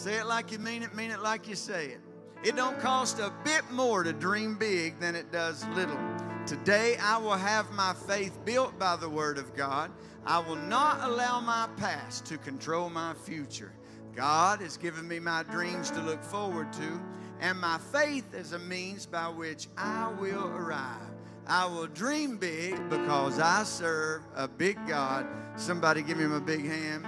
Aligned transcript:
Say 0.00 0.14
it 0.14 0.26
like 0.26 0.52
you 0.52 0.60
mean 0.60 0.84
it, 0.84 0.94
mean 0.94 1.10
it 1.10 1.18
like 1.22 1.48
you 1.48 1.56
say 1.56 1.86
it. 1.86 2.00
It 2.44 2.54
don't 2.54 2.78
cost 2.78 3.18
a 3.18 3.32
bit 3.42 3.68
more 3.72 4.04
to 4.04 4.12
dream 4.12 4.54
big 4.54 5.00
than 5.00 5.16
it 5.16 5.32
does 5.32 5.66
little. 5.74 5.98
Today 6.46 6.96
I 7.02 7.18
will 7.18 7.32
have 7.32 7.72
my 7.72 7.94
faith 8.06 8.38
built 8.44 8.78
by 8.78 8.94
the 8.94 9.08
Word 9.08 9.38
of 9.38 9.56
God. 9.56 9.90
I 10.24 10.38
will 10.38 10.54
not 10.54 11.02
allow 11.02 11.40
my 11.40 11.68
past 11.78 12.26
to 12.26 12.38
control 12.38 12.88
my 12.88 13.12
future. 13.12 13.72
God 14.14 14.60
has 14.60 14.76
given 14.76 15.08
me 15.08 15.18
my 15.18 15.42
dreams 15.42 15.90
to 15.90 16.00
look 16.00 16.22
forward 16.22 16.72
to, 16.74 17.00
and 17.40 17.60
my 17.60 17.78
faith 17.90 18.34
is 18.34 18.52
a 18.52 18.58
means 18.60 19.04
by 19.04 19.28
which 19.28 19.66
I 19.76 20.12
will 20.20 20.46
arrive. 20.46 21.10
I 21.48 21.66
will 21.66 21.88
dream 21.88 22.36
big 22.36 22.88
because 22.88 23.40
I 23.40 23.64
serve 23.64 24.22
a 24.36 24.46
big 24.46 24.78
God. 24.86 25.26
Somebody 25.56 26.02
give 26.02 26.20
him 26.20 26.34
a 26.34 26.40
big 26.40 26.64
hand. 26.64 27.04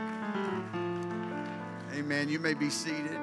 Amen. 2.00 2.30
You 2.30 2.38
may 2.38 2.54
be 2.54 2.70
seated. 2.70 3.20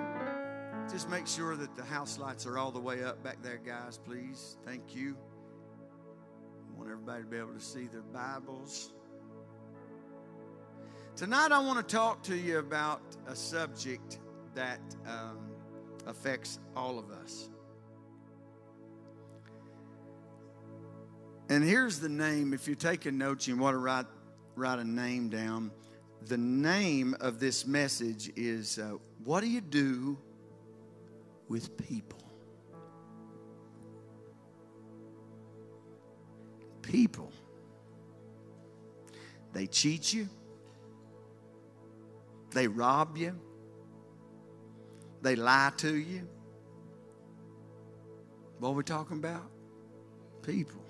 Just 0.91 1.09
make 1.09 1.26
sure 1.26 1.55
that 1.55 1.76
the 1.76 1.84
house 1.84 2.20
lights 2.20 2.45
are 2.45 2.59
all 2.59 2.70
the 2.70 2.80
way 2.80 3.04
up 3.04 3.23
back 3.23 3.41
there, 3.41 3.58
guys, 3.58 3.98
please. 3.98 4.58
Thank 4.68 4.95
you. 4.95 5.18
I 6.70 6.77
want 6.77 6.91
everybody 6.91 7.23
to 7.23 7.27
be 7.27 7.38
able 7.38 7.54
to 7.54 7.59
see 7.59 7.88
their 7.88 8.04
Bibles. 8.04 8.94
Tonight, 11.16 11.52
I 11.52 11.58
want 11.58 11.80
to 11.80 11.95
talk 11.95 12.21
to 12.26 12.38
you 12.38 12.59
about 12.59 13.02
a 13.26 13.35
subject 13.35 14.20
that 14.54 14.80
um, 15.07 15.40
affects 16.05 16.59
all 16.76 16.99
of 16.99 17.09
us. 17.09 17.49
And 21.49 21.63
here's 21.63 21.99
the 21.99 22.09
name. 22.09 22.54
If 22.54 22.68
you're 22.68 22.76
taking 22.76 23.18
notes, 23.18 23.48
you 23.48 23.57
want 23.57 23.73
to 23.73 23.80
write, 23.80 24.05
write 24.55 24.77
a 24.77 24.88
name 24.88 25.30
down. 25.30 25.71
The 26.27 26.38
name 26.38 27.16
of 27.22 27.40
this 27.40 27.66
message 27.66 28.34
is 28.35 28.80
uh, 28.80 28.98
What 29.23 29.41
Do 29.41 29.49
You 29.49 29.62
Do 29.62 30.18
with 31.48 31.77
People? 31.77 32.20
People. 36.82 37.32
They 39.54 39.68
cheat 39.68 40.12
you, 40.12 40.27
they 42.51 42.68
rob 42.68 43.16
you, 43.16 43.34
they 45.21 45.38
lie 45.38 45.71
to 45.77 45.96
you. 45.96 46.27
What 48.60 48.70
are 48.70 48.73
we 48.73 48.84
talking 48.84 49.18
about? 49.18 49.49
People. 50.41 50.84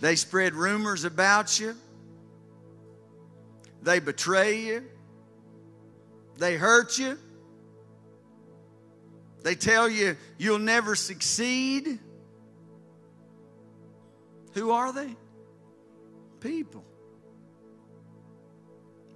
They 0.00 0.14
spread 0.14 0.54
rumors 0.54 1.04
about 1.04 1.58
you. 1.58 1.74
They 3.88 4.00
betray 4.00 4.60
you. 4.66 4.84
They 6.36 6.58
hurt 6.58 6.98
you. 6.98 7.16
They 9.42 9.54
tell 9.54 9.88
you 9.88 10.18
you'll 10.36 10.58
never 10.58 10.94
succeed. 10.94 11.98
Who 14.52 14.72
are 14.72 14.92
they? 14.92 15.16
People. 16.40 16.84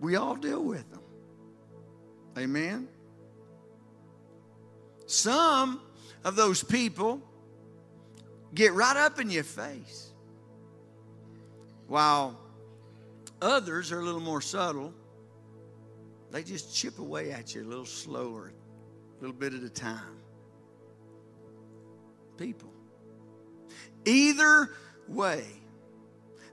We 0.01 0.17
all 0.17 0.37
deal 0.37 0.65
with 0.65 0.91
them. 0.91 1.03
Amen. 2.39 2.89
Some 5.05 5.83
of 6.25 6.35
those 6.35 6.65
people 6.65 7.21
get 8.55 8.73
right 8.73 8.97
up 8.97 9.21
in 9.21 9.29
your 9.29 9.45
face 9.45 10.13
while 11.89 12.42
others 13.43 13.93
are 13.93 14.01
a 14.01 14.05
little 14.05 14.21
more 14.21 14.41
subtle, 14.41 14.95
they 16.31 16.43
just 16.43 16.75
chip 16.75 16.99
away 16.99 17.31
at 17.33 17.55
you 17.55 17.63
a 17.63 17.69
little 17.69 17.85
slower, 17.85 18.53
a 19.19 19.21
little 19.21 19.37
bit 19.37 19.53
at 19.53 19.63
a 19.63 19.69
time. 19.69 20.17
People. 22.39 22.73
Either 24.07 24.71
way, 25.09 25.45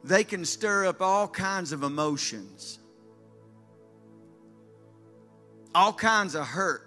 they 0.03 0.24
can 0.24 0.44
stir 0.44 0.86
up 0.86 1.02
all 1.02 1.28
kinds 1.28 1.72
of 1.72 1.84
emotions, 1.84 2.80
all 5.74 5.94
kinds 5.94 6.35
of 6.35 6.46
hurt, 6.46 6.81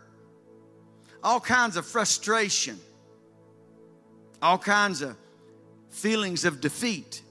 all 1.22 1.40
kinds 1.40 1.76
of 1.76 1.86
frustration, 1.86 2.78
all 4.40 4.58
kinds 4.58 5.02
of 5.02 5.16
feelings 5.90 6.44
of 6.44 6.60
defeat. 6.60 7.22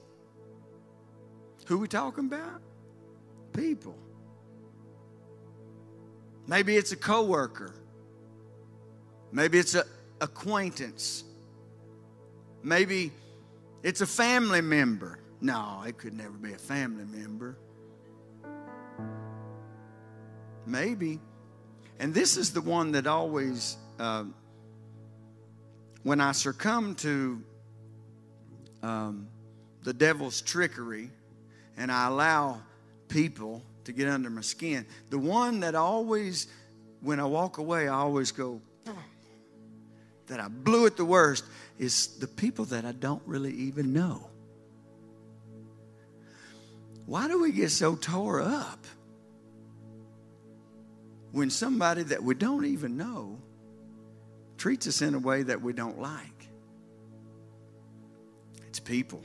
Who 1.72 1.78
we 1.78 1.88
talking 1.88 2.26
about? 2.26 2.60
People. 3.54 3.96
Maybe 6.46 6.76
it's 6.76 6.92
a 6.92 6.96
coworker. 6.96 7.74
Maybe 9.32 9.58
it's 9.58 9.74
an 9.74 9.84
acquaintance. 10.20 11.24
Maybe 12.62 13.10
it's 13.82 14.02
a 14.02 14.06
family 14.06 14.60
member. 14.60 15.18
No, 15.40 15.82
it 15.86 15.96
could 15.96 16.12
never 16.12 16.36
be 16.36 16.52
a 16.52 16.58
family 16.58 17.06
member. 17.06 17.56
Maybe. 20.66 21.20
And 21.98 22.12
this 22.12 22.36
is 22.36 22.52
the 22.52 22.60
one 22.60 22.92
that 22.92 23.06
always, 23.06 23.78
uh, 23.98 24.24
when 26.02 26.20
I 26.20 26.32
succumb 26.32 26.96
to 26.96 27.42
um, 28.82 29.26
the 29.84 29.94
devil's 29.94 30.42
trickery, 30.42 31.08
and 31.76 31.90
I 31.90 32.06
allow 32.06 32.60
people 33.08 33.62
to 33.84 33.92
get 33.92 34.08
under 34.08 34.30
my 34.30 34.40
skin. 34.40 34.86
The 35.10 35.18
one 35.18 35.60
that 35.60 35.74
always, 35.74 36.46
when 37.00 37.20
I 37.20 37.24
walk 37.24 37.58
away, 37.58 37.88
I 37.88 37.94
always 37.94 38.32
go, 38.32 38.60
that 40.26 40.40
I 40.40 40.48
blew 40.48 40.86
it 40.86 40.96
the 40.96 41.04
worst 41.04 41.44
is 41.78 42.18
the 42.18 42.26
people 42.26 42.64
that 42.66 42.84
I 42.84 42.92
don't 42.92 43.22
really 43.26 43.52
even 43.52 43.92
know. 43.92 44.28
Why 47.06 47.28
do 47.28 47.42
we 47.42 47.52
get 47.52 47.70
so 47.70 47.96
tore 47.96 48.40
up 48.40 48.86
when 51.32 51.50
somebody 51.50 52.04
that 52.04 52.22
we 52.22 52.34
don't 52.34 52.64
even 52.64 52.96
know 52.96 53.38
treats 54.56 54.86
us 54.86 55.02
in 55.02 55.14
a 55.14 55.18
way 55.18 55.42
that 55.42 55.60
we 55.60 55.72
don't 55.72 56.00
like? 56.00 56.48
It's 58.68 58.80
people. 58.80 59.22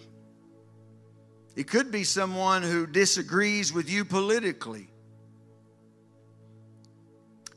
It 1.57 1.68
could 1.68 1.91
be 1.91 2.03
someone 2.03 2.62
who 2.62 2.85
disagrees 2.85 3.73
with 3.73 3.90
you 3.90 4.06
politically. 4.06 4.90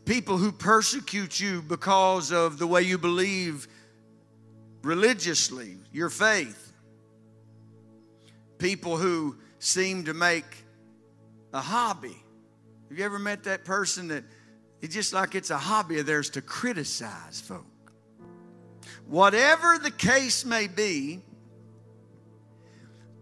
People 0.06 0.38
who 0.38 0.53
persecute 0.53 1.38
you 1.38 1.61
because 1.61 2.33
of 2.33 2.59
the 2.59 2.66
way 2.66 2.81
you 2.81 2.97
believe 2.97 3.69
religiously, 4.81 5.77
your 5.93 6.09
faith. 6.09 6.72
People 8.56 8.97
who 8.97 9.37
seem 9.59 10.06
to 10.06 10.15
make 10.15 10.47
a 11.53 11.60
hobby. 11.60 12.16
Have 12.89 12.99
you 12.99 13.05
ever 13.05 13.19
met 13.19 13.44
that 13.44 13.66
person 13.66 14.09
that 14.09 14.25
it's 14.81 14.94
just 14.94 15.12
like 15.12 15.34
it's 15.34 15.50
a 15.50 15.59
hobby 15.59 15.99
of 15.99 16.06
theirs 16.06 16.31
to 16.31 16.41
criticize 16.41 17.39
folk? 17.39 17.66
Whatever 19.06 19.77
the 19.77 19.91
case 19.91 20.47
may 20.47 20.69
be, 20.69 21.21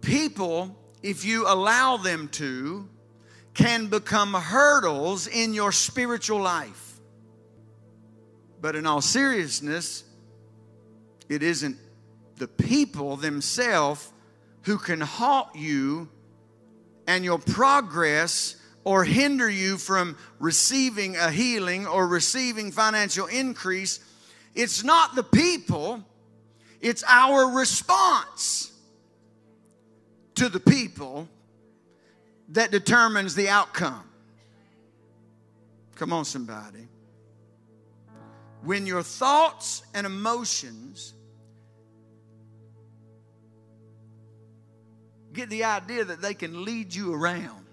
people, 0.01 0.77
if 1.03 1.25
you 1.25 1.47
allow 1.47 1.97
them 1.97 2.29
to, 2.29 2.89
can 3.55 3.89
become 3.89 4.35
hurdles 4.35 5.27
in 5.27 5.53
your 5.53 5.73
spiritual 5.73 6.41
life. 6.41 7.01
But 8.61 8.77
in 8.77 8.87
all 8.87 9.01
seriousness, 9.01 10.05
it 11.29 11.43
isn't 11.43 11.77
the 12.37 12.49
people 12.49 13.17
themselves 13.17 14.13
who 14.63 14.79
can 14.79 15.01
halt 15.01 15.49
you 15.55 16.09
and 17.07 17.25
your 17.25 17.39
progress 17.39 18.57
or 18.85 19.05
hinder 19.05 19.51
you 19.51 19.77
from 19.77 20.17
receiving 20.39 21.17
a 21.17 21.31
healing 21.31 21.87
or 21.87 22.07
receiving 22.07 22.71
financial 22.71 23.27
increase. 23.27 24.01
It's 24.55 24.85
not 24.85 25.15
the 25.15 25.23
people, 25.23 26.05
it's 26.81 27.05
our 27.07 27.51
response 27.51 28.73
to 30.39 30.49
the 30.49 30.61
people 30.61 31.29
that 32.51 32.71
determines 32.71 33.35
the 33.35 33.49
outcome. 33.49 34.05
Come 35.97 36.13
on, 36.13 36.25
somebody. 36.25 36.87
When 38.63 38.87
your 38.87 39.03
thoughts 39.03 39.83
and 39.95 40.07
emotions 40.07 41.13
get 45.33 45.51
the 45.51 45.65
idea 45.65 46.05
that 46.05 46.23
they 46.23 46.35
can 46.35 46.65
lead 46.65 46.95
you 46.95 47.13
around. 47.13 47.65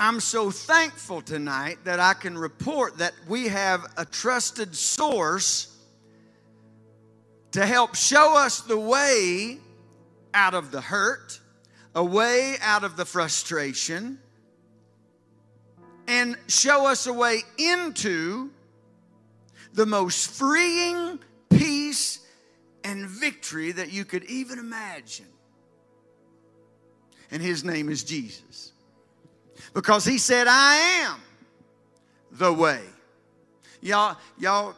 I'm 0.00 0.18
so 0.18 0.50
thankful 0.50 1.22
tonight 1.22 1.78
that 1.84 2.00
I 2.00 2.14
can 2.14 2.36
report 2.36 2.98
that 2.98 3.12
we 3.28 3.46
have 3.46 3.86
a 3.96 4.04
trusted 4.04 4.74
source 4.74 5.75
to 7.56 7.64
help 7.64 7.94
show 7.94 8.36
us 8.36 8.60
the 8.60 8.78
way 8.78 9.56
out 10.34 10.52
of 10.52 10.70
the 10.70 10.80
hurt, 10.82 11.40
a 11.94 12.04
way 12.04 12.56
out 12.60 12.84
of 12.84 12.98
the 12.98 13.04
frustration, 13.06 14.18
and 16.06 16.36
show 16.48 16.86
us 16.86 17.06
a 17.06 17.12
way 17.14 17.40
into 17.56 18.50
the 19.72 19.86
most 19.86 20.32
freeing 20.32 21.18
peace 21.48 22.18
and 22.84 23.06
victory 23.06 23.72
that 23.72 23.90
you 23.90 24.04
could 24.04 24.24
even 24.24 24.58
imagine. 24.58 25.24
And 27.30 27.40
his 27.40 27.64
name 27.64 27.88
is 27.88 28.04
Jesus. 28.04 28.72
Because 29.72 30.04
he 30.04 30.18
said, 30.18 30.46
I 30.46 30.74
am 31.06 31.20
the 32.32 32.52
way. 32.52 32.82
Y'all, 33.80 34.18
y'all 34.38 34.74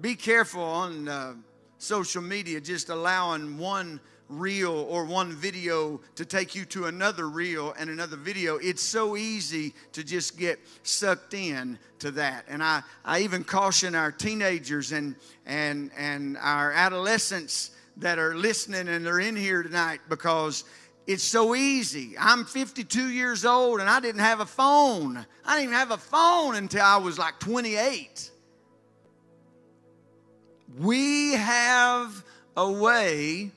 be 0.00 0.14
careful 0.14 0.62
on 0.62 1.08
uh, 1.08 1.34
social 1.78 2.22
media 2.22 2.60
just 2.60 2.88
allowing 2.88 3.58
one 3.58 4.00
reel 4.28 4.86
or 4.90 5.04
one 5.04 5.32
video 5.32 6.00
to 6.14 6.24
take 6.24 6.54
you 6.54 6.64
to 6.66 6.86
another 6.86 7.28
reel 7.28 7.74
and 7.78 7.88
another 7.88 8.16
video. 8.16 8.56
It's 8.56 8.82
so 8.82 9.16
easy 9.16 9.74
to 9.92 10.04
just 10.04 10.38
get 10.38 10.58
sucked 10.82 11.34
in 11.34 11.78
to 12.00 12.10
that. 12.12 12.44
And 12.48 12.62
I, 12.62 12.82
I 13.04 13.20
even 13.20 13.42
caution 13.42 13.94
our 13.94 14.12
teenagers 14.12 14.92
and, 14.92 15.16
and, 15.46 15.90
and 15.96 16.36
our 16.38 16.72
adolescents 16.72 17.70
that 17.96 18.18
are 18.18 18.34
listening 18.34 18.88
and 18.88 19.04
they're 19.04 19.20
in 19.20 19.34
here 19.34 19.62
tonight 19.62 20.00
because 20.08 20.64
it's 21.06 21.24
so 21.24 21.54
easy. 21.54 22.14
I'm 22.18 22.44
52 22.44 23.08
years 23.08 23.44
old 23.44 23.80
and 23.80 23.88
I 23.88 23.98
didn't 23.98 24.20
have 24.20 24.40
a 24.40 24.46
phone. 24.46 25.16
I 25.44 25.56
didn't 25.56 25.70
even 25.70 25.74
have 25.74 25.90
a 25.90 25.96
phone 25.96 26.54
until 26.54 26.82
I 26.82 26.98
was 26.98 27.18
like 27.18 27.40
28. 27.40 28.30
We 30.76 31.32
have 31.32 32.24
a 32.56 32.70
way 32.70 33.50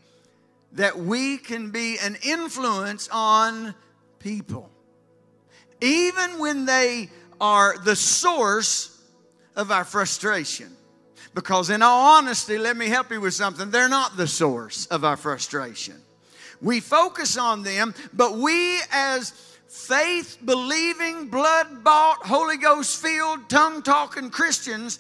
that 0.74 0.98
we 0.98 1.38
can 1.38 1.72
be 1.72 1.98
an 2.00 2.18
influence 2.24 3.10
on 3.12 3.76
people, 4.20 4.70
even 5.82 6.40
when 6.40 6.66
they 6.66 7.10
are 7.42 7.78
the 7.78 7.96
source 7.96 9.02
of 9.56 9.72
our 9.72 9.84
frustration. 9.84 10.76
Because, 11.34 11.70
in 11.70 11.82
all 11.82 12.18
honesty, 12.18 12.58
let 12.58 12.76
me 12.76 12.88
help 12.88 13.12
you 13.12 13.22
with 13.22 13.34
something. 13.34 13.72
They're 13.72 13.90
not 13.90 14.18
the 14.18 14.28
source 14.28 14.86
of 14.88 15.04
our 15.06 15.18
frustration. 15.18 15.96
We 16.62 16.80
focus 16.80 17.38
on 17.38 17.64
them, 17.64 17.96
but 18.14 18.38
we, 18.38 18.80
as 18.92 19.32
faith 19.68 20.38
believing, 20.44 21.28
blood 21.28 21.84
bought, 21.84 22.26
Holy 22.26 22.58
Ghost 22.58 23.02
filled, 23.02 23.50
tongue 23.50 23.82
talking 23.82 24.30
Christians, 24.30 25.00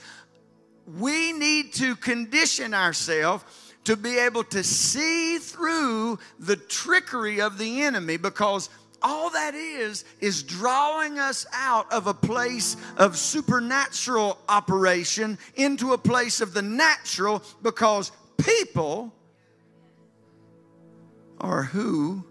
we 0.85 1.33
need 1.33 1.73
to 1.73 1.95
condition 1.95 2.73
ourselves 2.73 3.43
to 3.83 3.95
be 3.95 4.17
able 4.17 4.43
to 4.43 4.63
see 4.63 5.37
through 5.37 6.19
the 6.39 6.55
trickery 6.55 7.41
of 7.41 7.57
the 7.57 7.81
enemy 7.81 8.17
because 8.17 8.69
all 9.01 9.31
that 9.31 9.55
is 9.55 10.05
is 10.19 10.43
drawing 10.43 11.17
us 11.17 11.45
out 11.53 11.91
of 11.91 12.05
a 12.07 12.13
place 12.13 12.77
of 12.97 13.17
supernatural 13.17 14.37
operation 14.47 15.37
into 15.55 15.93
a 15.93 15.97
place 15.97 16.41
of 16.41 16.53
the 16.53 16.61
natural 16.61 17.41
because 17.63 18.11
people 18.37 19.13
are 21.39 21.63
who 21.63 22.23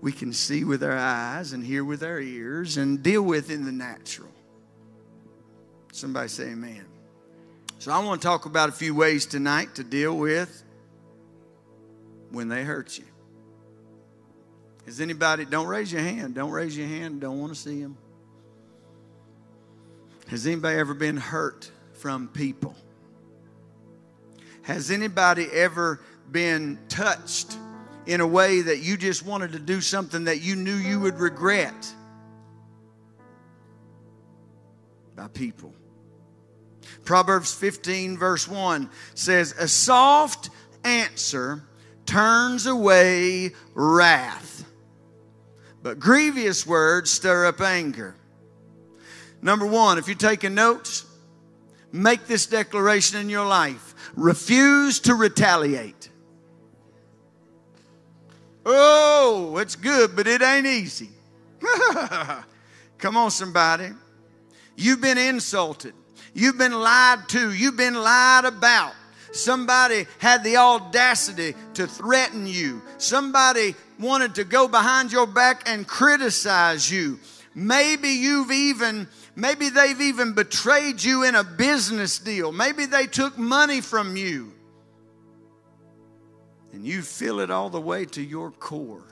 we 0.00 0.12
can 0.12 0.32
see 0.32 0.64
with 0.64 0.82
our 0.82 0.96
eyes 0.96 1.52
and 1.52 1.64
hear 1.64 1.84
with 1.84 2.02
our 2.02 2.20
ears 2.20 2.76
and 2.76 3.02
deal 3.02 3.22
with 3.22 3.50
in 3.50 3.64
the 3.64 3.72
natural. 3.72 4.30
Somebody 5.92 6.28
say 6.28 6.50
amen. 6.50 6.86
So 7.80 7.92
I 7.92 8.04
want 8.04 8.20
to 8.20 8.26
talk 8.26 8.44
about 8.44 8.68
a 8.68 8.72
few 8.72 8.92
ways 8.92 9.24
tonight 9.24 9.76
to 9.76 9.84
deal 9.84 10.16
with 10.16 10.64
when 12.30 12.48
they 12.48 12.64
hurt 12.64 12.98
you. 12.98 13.04
Has 14.84 15.00
anybody, 15.00 15.44
don't 15.44 15.68
raise 15.68 15.92
your 15.92 16.02
hand, 16.02 16.34
don't 16.34 16.50
raise 16.50 16.76
your 16.76 16.88
hand, 16.88 17.20
don't 17.20 17.38
want 17.38 17.54
to 17.54 17.58
see 17.58 17.80
them. 17.80 17.96
Has 20.26 20.44
anybody 20.44 20.76
ever 20.76 20.92
been 20.92 21.16
hurt 21.16 21.70
from 21.92 22.26
people? 22.28 22.74
Has 24.62 24.90
anybody 24.90 25.46
ever 25.46 26.00
been 26.32 26.80
touched 26.88 27.56
in 28.06 28.20
a 28.20 28.26
way 28.26 28.60
that 28.60 28.80
you 28.80 28.96
just 28.96 29.24
wanted 29.24 29.52
to 29.52 29.58
do 29.60 29.80
something 29.80 30.24
that 30.24 30.40
you 30.40 30.56
knew 30.56 30.74
you 30.74 30.98
would 30.98 31.20
regret? 31.20 31.94
By 35.14 35.28
people. 35.28 35.72
Proverbs 37.04 37.54
15, 37.54 38.18
verse 38.18 38.48
1 38.48 38.90
says, 39.14 39.54
A 39.58 39.68
soft 39.68 40.50
answer 40.84 41.62
turns 42.06 42.66
away 42.66 43.52
wrath, 43.74 44.64
but 45.82 45.98
grievous 45.98 46.66
words 46.66 47.10
stir 47.10 47.46
up 47.46 47.60
anger. 47.60 48.14
Number 49.40 49.66
one, 49.66 49.98
if 49.98 50.08
you're 50.08 50.16
taking 50.16 50.54
notes, 50.54 51.06
make 51.92 52.26
this 52.26 52.46
declaration 52.46 53.18
in 53.20 53.30
your 53.30 53.46
life 53.46 53.94
refuse 54.16 55.00
to 55.00 55.14
retaliate. 55.14 56.10
Oh, 58.66 59.56
it's 59.58 59.76
good, 59.76 60.14
but 60.14 60.26
it 60.26 60.42
ain't 60.42 60.66
easy. 60.66 61.08
Come 62.98 63.16
on, 63.16 63.30
somebody. 63.30 63.90
You've 64.76 65.00
been 65.00 65.18
insulted. 65.18 65.94
You've 66.38 66.56
been 66.56 66.72
lied 66.72 67.28
to. 67.30 67.52
You've 67.52 67.76
been 67.76 67.94
lied 67.94 68.44
about. 68.44 68.94
Somebody 69.32 70.06
had 70.18 70.44
the 70.44 70.56
audacity 70.56 71.56
to 71.74 71.88
threaten 71.88 72.46
you. 72.46 72.80
Somebody 72.96 73.74
wanted 73.98 74.36
to 74.36 74.44
go 74.44 74.68
behind 74.68 75.10
your 75.10 75.26
back 75.26 75.68
and 75.68 75.84
criticize 75.84 76.88
you. 76.88 77.18
Maybe 77.56 78.10
you've 78.10 78.52
even, 78.52 79.08
maybe 79.34 79.68
they've 79.68 80.00
even 80.00 80.32
betrayed 80.32 81.02
you 81.02 81.24
in 81.24 81.34
a 81.34 81.42
business 81.42 82.20
deal. 82.20 82.52
Maybe 82.52 82.86
they 82.86 83.08
took 83.08 83.36
money 83.36 83.80
from 83.80 84.16
you. 84.16 84.52
And 86.72 86.86
you 86.86 87.02
feel 87.02 87.40
it 87.40 87.50
all 87.50 87.68
the 87.68 87.80
way 87.80 88.04
to 88.04 88.22
your 88.22 88.52
core. 88.52 89.02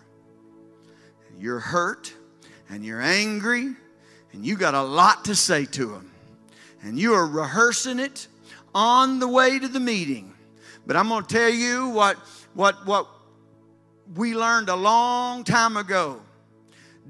You're 1.40 1.58
hurt 1.58 2.14
and 2.70 2.84
you're 2.84 3.02
angry 3.02 3.74
and 4.32 4.46
you 4.46 4.56
got 4.56 4.74
a 4.74 4.82
lot 4.82 5.24
to 5.24 5.34
say 5.34 5.64
to 5.64 5.86
them. 5.86 6.12
And 6.86 6.96
you 6.96 7.14
are 7.14 7.26
rehearsing 7.26 7.98
it 7.98 8.28
on 8.72 9.18
the 9.18 9.26
way 9.26 9.58
to 9.58 9.66
the 9.66 9.80
meeting. 9.80 10.32
But 10.86 10.94
I'm 10.94 11.08
going 11.08 11.24
to 11.24 11.34
tell 11.34 11.50
you 11.50 11.88
what, 11.88 12.16
what, 12.54 12.86
what 12.86 13.08
we 14.14 14.36
learned 14.36 14.68
a 14.68 14.76
long 14.76 15.42
time 15.42 15.76
ago. 15.76 16.22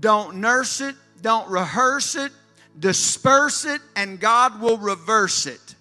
Don't 0.01 0.37
nurse 0.37 0.81
it, 0.81 0.95
don't 1.21 1.47
rehearse 1.51 2.17
it, 2.17 2.33
disperse 2.81 3.67
it, 3.67 3.83
and 3.97 4.19
God 4.19 4.63
will 4.63 4.79
reverse 4.79 5.45
it. 5.45 5.75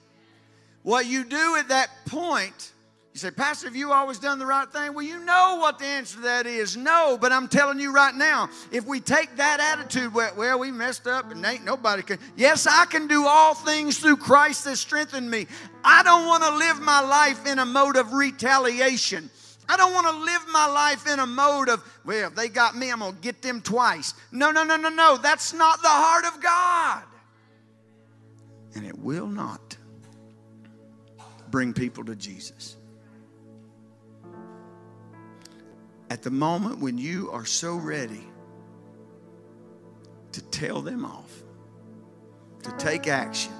What 0.84 1.05
you 1.05 1.24
do 1.24 1.55
at 1.55 1.69
that 1.69 1.89
point 2.05 2.74
you 3.15 3.19
say, 3.19 3.31
Pastor, 3.31 3.67
have 3.67 3.77
you 3.77 3.93
always 3.93 4.19
done 4.19 4.39
the 4.39 4.45
right 4.45 4.69
thing? 4.69 4.93
Well, 4.93 5.05
you 5.05 5.24
know 5.24 5.57
what 5.62 5.79
the 5.79 5.86
answer 5.86 6.17
to 6.17 6.24
that 6.24 6.45
is. 6.45 6.75
No, 6.75 7.17
but 7.17 7.31
I'm 7.31 7.48
telling 7.48 7.79
you 7.79 7.93
right 7.93 8.13
now, 8.13 8.50
if 8.74 8.86
we 8.86 9.00
take 9.00 9.38
that 9.38 9.62
attitude, 9.62 10.13
well, 10.13 10.60
we 10.60 10.69
messed 10.69 11.07
up 11.07 11.31
and 11.31 11.45
ain't 11.45 11.63
nobody 11.63 12.03
can. 12.03 12.19
Yes, 12.36 12.67
I 12.67 12.84
can 12.84 13.07
do 13.07 13.25
all 13.25 13.53
things 13.53 14.00
through 14.00 14.17
Christ 14.17 14.65
that 14.65 14.75
strengthen 14.75 15.29
me. 15.29 15.48
I 15.81 16.03
don't 16.03 16.27
want 16.27 16.43
to 16.43 16.57
live 16.57 16.81
my 16.81 17.00
life 17.00 17.48
in 17.48 17.60
a 17.60 17.65
mode 17.65 17.95
of 17.95 18.12
retaliation. 18.12 19.29
I 19.69 19.77
don't 19.77 19.93
want 19.93 20.07
to 20.07 20.17
live 20.17 20.41
my 20.51 20.67
life 20.67 21.07
in 21.07 21.19
a 21.19 21.25
mode 21.25 21.69
of, 21.69 21.81
well, 22.03 22.27
if 22.27 22.36
they 22.36 22.50
got 22.50 22.75
me, 22.75 22.91
I'm 22.91 23.00
going 23.00 23.15
to 23.15 23.22
get 23.22 23.41
them 23.41 23.62
twice. 23.62 24.13
No, 24.34 24.51
no, 24.51 24.65
no, 24.65 24.75
no, 24.75 24.89
no. 24.89 25.15
That's 25.15 25.53
not 25.53 25.81
the 25.81 25.88
heart 25.88 26.25
of 26.25 26.43
God. 26.43 27.03
And 28.75 28.86
it 28.86 29.00
will 29.00 29.27
not 29.27 29.77
bring 31.50 31.72
people 31.72 32.03
to 32.03 32.17
Jesus. 32.17 32.75
At 36.15 36.24
the 36.24 36.31
moment 36.31 36.79
when 36.79 36.98
you 36.98 37.29
are 37.34 37.43
so 37.43 37.75
ready 37.75 38.25
to 40.31 40.41
tell 40.43 40.81
them 40.81 41.03
off, 41.03 41.43
to 42.63 42.72
take 42.77 43.10
action, 43.10 43.51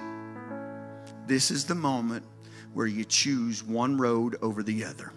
this 1.27 1.51
is 1.51 1.65
the 1.65 1.75
moment 1.75 2.24
where 2.74 2.88
you 2.88 3.03
choose 3.03 3.62
one 3.62 3.97
road 3.97 4.38
over 4.41 4.63
the 4.63 4.85
other. 4.85 5.12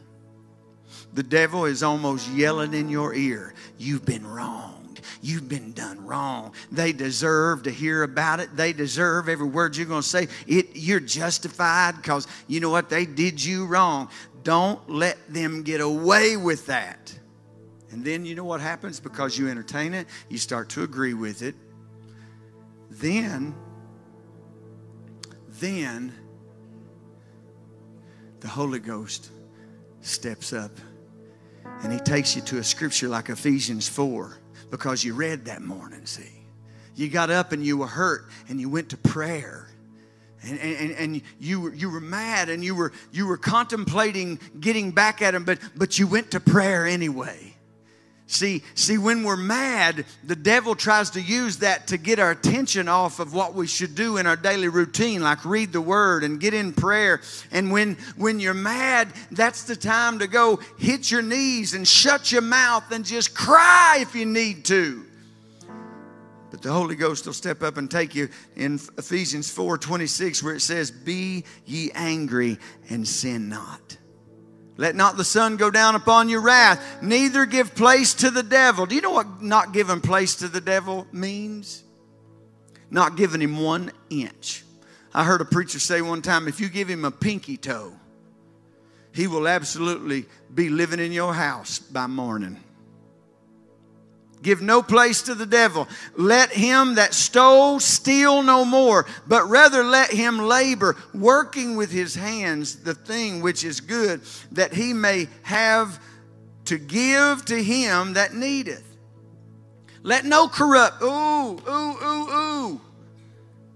The 1.15 1.23
devil 1.23 1.65
is 1.65 1.85
almost 1.85 2.29
yelling 2.33 2.75
in 2.75 2.89
your 2.89 3.15
ear, 3.15 3.55
You've 3.79 4.05
been 4.05 4.27
wronged. 4.27 5.01
You've 5.23 5.49
been 5.49 5.73
done 5.73 6.05
wrong. 6.05 6.55
They 6.73 6.93
deserve 6.93 7.63
to 7.63 7.71
hear 7.71 8.03
about 8.03 8.41
it. 8.41 8.57
They 8.57 8.73
deserve 8.73 9.29
every 9.29 9.47
word 9.47 9.77
you're 9.77 9.87
going 9.87 10.03
to 10.03 10.09
say. 10.09 10.27
It, 10.49 10.71
you're 10.75 10.99
justified 10.99 11.95
because 11.99 12.27
you 12.49 12.59
know 12.59 12.71
what? 12.71 12.91
They 12.91 13.07
did 13.07 13.43
you 13.43 13.67
wrong. 13.67 14.09
Don't 14.43 14.91
let 14.91 15.33
them 15.33 15.63
get 15.63 15.81
away 15.81 16.37
with 16.37 16.67
that. 16.67 17.15
And 17.91 18.05
then 18.05 18.25
you 18.25 18.35
know 18.35 18.45
what 18.45 18.61
happens? 18.61 19.01
Because 19.01 19.39
you 19.39 19.49
entertain 19.49 19.95
it, 19.95 20.07
you 20.29 20.39
start 20.39 20.69
to 20.71 20.83
agree 20.83 21.15
with 21.15 21.43
it. 21.43 21.55
Then, 22.91 23.55
then 25.49 26.13
the 28.41 28.49
Holy 28.49 28.79
Ghost 28.79 29.31
steps 30.01 30.53
up 30.53 30.73
and 31.83 31.93
he 31.93 31.99
takes 31.99 32.35
you 32.35 32.43
to 32.43 32.59
a 32.59 32.65
scripture 32.65 33.09
like 33.09 33.29
Ephesians 33.29 33.89
4 33.89 34.39
because 34.71 35.05
you 35.05 35.15
read 35.15 35.47
that 35.47 35.63
morning, 35.63 36.05
see. 36.07 36.45
you 36.95 37.09
got 37.09 37.31
up 37.31 37.53
and 37.53 37.65
you 37.65 37.77
were 37.77 37.87
hurt 37.87 38.29
and 38.49 38.61
you 38.61 38.69
went 38.69 38.91
to 38.91 38.97
prayer. 38.97 39.69
And, 40.43 40.59
and, 40.61 40.91
and 40.93 41.23
you, 41.41 41.61
were, 41.61 41.75
you 41.75 41.91
were 41.91 42.01
mad 42.01 42.49
and 42.49 42.65
you 42.65 42.75
were, 42.75 42.93
you 43.13 43.27
were 43.27 43.37
contemplating 43.37 44.39
getting 44.61 44.93
back 44.93 45.21
at 45.21 45.35
him, 45.35 45.45
but, 45.45 45.59
but 45.75 45.99
you 45.99 46.07
went 46.07 46.31
to 46.33 46.41
prayer 46.41 46.87
anyway. 46.87 47.48
See, 48.31 48.63
see, 48.75 48.99
when 48.99 49.23
we're 49.23 49.39
mad, 49.39 50.05
the 50.23 50.37
devil 50.37 50.75
tries 50.75 51.09
to 51.11 51.21
use 51.21 51.57
that 51.59 51.87
to 51.87 51.97
get 51.97 52.19
our 52.19 52.33
attention 52.33 52.87
off 52.87 53.21
of 53.21 53.33
what 53.33 53.55
we 53.55 53.67
should 53.67 53.95
do 53.95 54.19
in 54.19 54.27
our 54.27 54.37
daily 54.37 54.69
routine, 54.69 55.23
like 55.23 55.47
read 55.47 55.73
the 55.73 55.81
word 55.81 56.23
and 56.23 56.39
get 56.39 56.53
in 56.53 56.75
prayer. 56.75 57.23
And 57.51 57.73
when 57.73 57.97
when 58.19 58.39
you're 58.39 58.53
mad, 58.53 59.09
that's 59.31 59.65
the 59.65 59.77
time 59.77 60.19
to 60.19 60.27
go 60.27 60.61
hit 60.79 61.11
your 61.11 61.23
knees 61.23 61.73
and 61.73 61.89
shut 61.89 62.31
your 62.31 62.43
mouth 62.43 62.85
and 62.93 63.03
just 63.03 63.35
cry 63.35 64.01
if 64.01 64.15
you 64.15 64.27
need 64.27 64.67
to. 64.67 65.07
But 66.51 66.61
the 66.61 66.73
Holy 66.73 66.97
Ghost 66.97 67.25
will 67.25 67.33
step 67.33 67.63
up 67.63 67.79
and 67.79 67.91
take 67.91 68.15
you 68.15 68.29
in 68.57 68.75
Ephesians 68.99 69.51
4 69.51 69.79
26, 69.79 70.43
where 70.43 70.55
it 70.55 70.61
says, 70.61 70.91
Be 70.91 71.45
ye 71.65 71.91
angry 71.95 72.59
and 72.91 73.09
sin 73.09 73.49
not. 73.49 73.98
Let 74.79 74.95
not 74.95 75.17
the 75.17 75.25
sun 75.25 75.57
go 75.57 75.73
down 75.73 75.97
upon 75.97 76.29
your 76.29 76.41
wrath, 76.41 77.03
neither 77.03 77.47
give 77.47 77.75
place 77.75 78.15
to 78.15 78.31
the 78.31 78.45
devil. 78.45 78.87
Do 78.87 78.95
you 78.95 79.01
know 79.01 79.11
what 79.11 79.43
not 79.43 79.73
giving 79.73 80.01
place 80.01 80.37
to 80.37 80.47
the 80.47 80.61
devil 80.61 81.05
means? 81.13 81.83
Not 82.89 83.17
giving 83.17 83.43
him 83.43 83.59
one 83.59 83.91
inch. 84.09 84.63
I 85.13 85.25
heard 85.25 85.41
a 85.41 85.45
preacher 85.45 85.81
say 85.81 86.01
one 86.01 86.23
time 86.23 86.47
if 86.47 86.61
you 86.61 86.69
give 86.69 86.89
him 86.89 87.05
a 87.05 87.11
pinky 87.11 87.57
toe, 87.57 87.93
he 89.13 89.27
will 89.27 89.49
absolutely 89.49 90.27
be 90.55 90.69
living 90.69 91.01
in 91.01 91.11
your 91.11 91.35
house 91.35 91.81
by 91.81 92.07
morning. 92.07 92.63
Give 94.43 94.63
no 94.63 94.83
place 94.83 95.23
to 95.23 95.35
the 95.35 95.47
devil. 95.47 95.89
Let 96.17 96.51
him 96.51 96.95
that 96.95 97.15
stole 97.15 97.81
steal 97.81 98.43
no 98.43 98.65
more, 98.65 99.07
but 99.27 99.49
rather 99.49 99.83
let 99.83 100.11
him 100.11 100.39
labor, 100.39 100.97
working 101.13 101.77
with 101.77 101.91
his 101.91 102.15
hands 102.15 102.77
the 102.77 102.95
thing 102.95 103.43
which 103.43 103.65
is 103.65 103.81
good, 103.81 104.21
that 104.53 104.73
he 104.73 104.93
may 104.93 105.29
have 105.43 106.01
to 106.67 106.79
give 106.79 107.45
to 107.47 107.63
him 107.63 108.13
that 108.13 108.35
needeth. 108.35 108.85
Let 110.03 110.25
no 110.25 110.49
corrupt, 110.49 111.03
ooh, 111.03 111.59
ooh, 111.69 112.05
ooh, 112.05 112.31
ooh. 112.31 112.81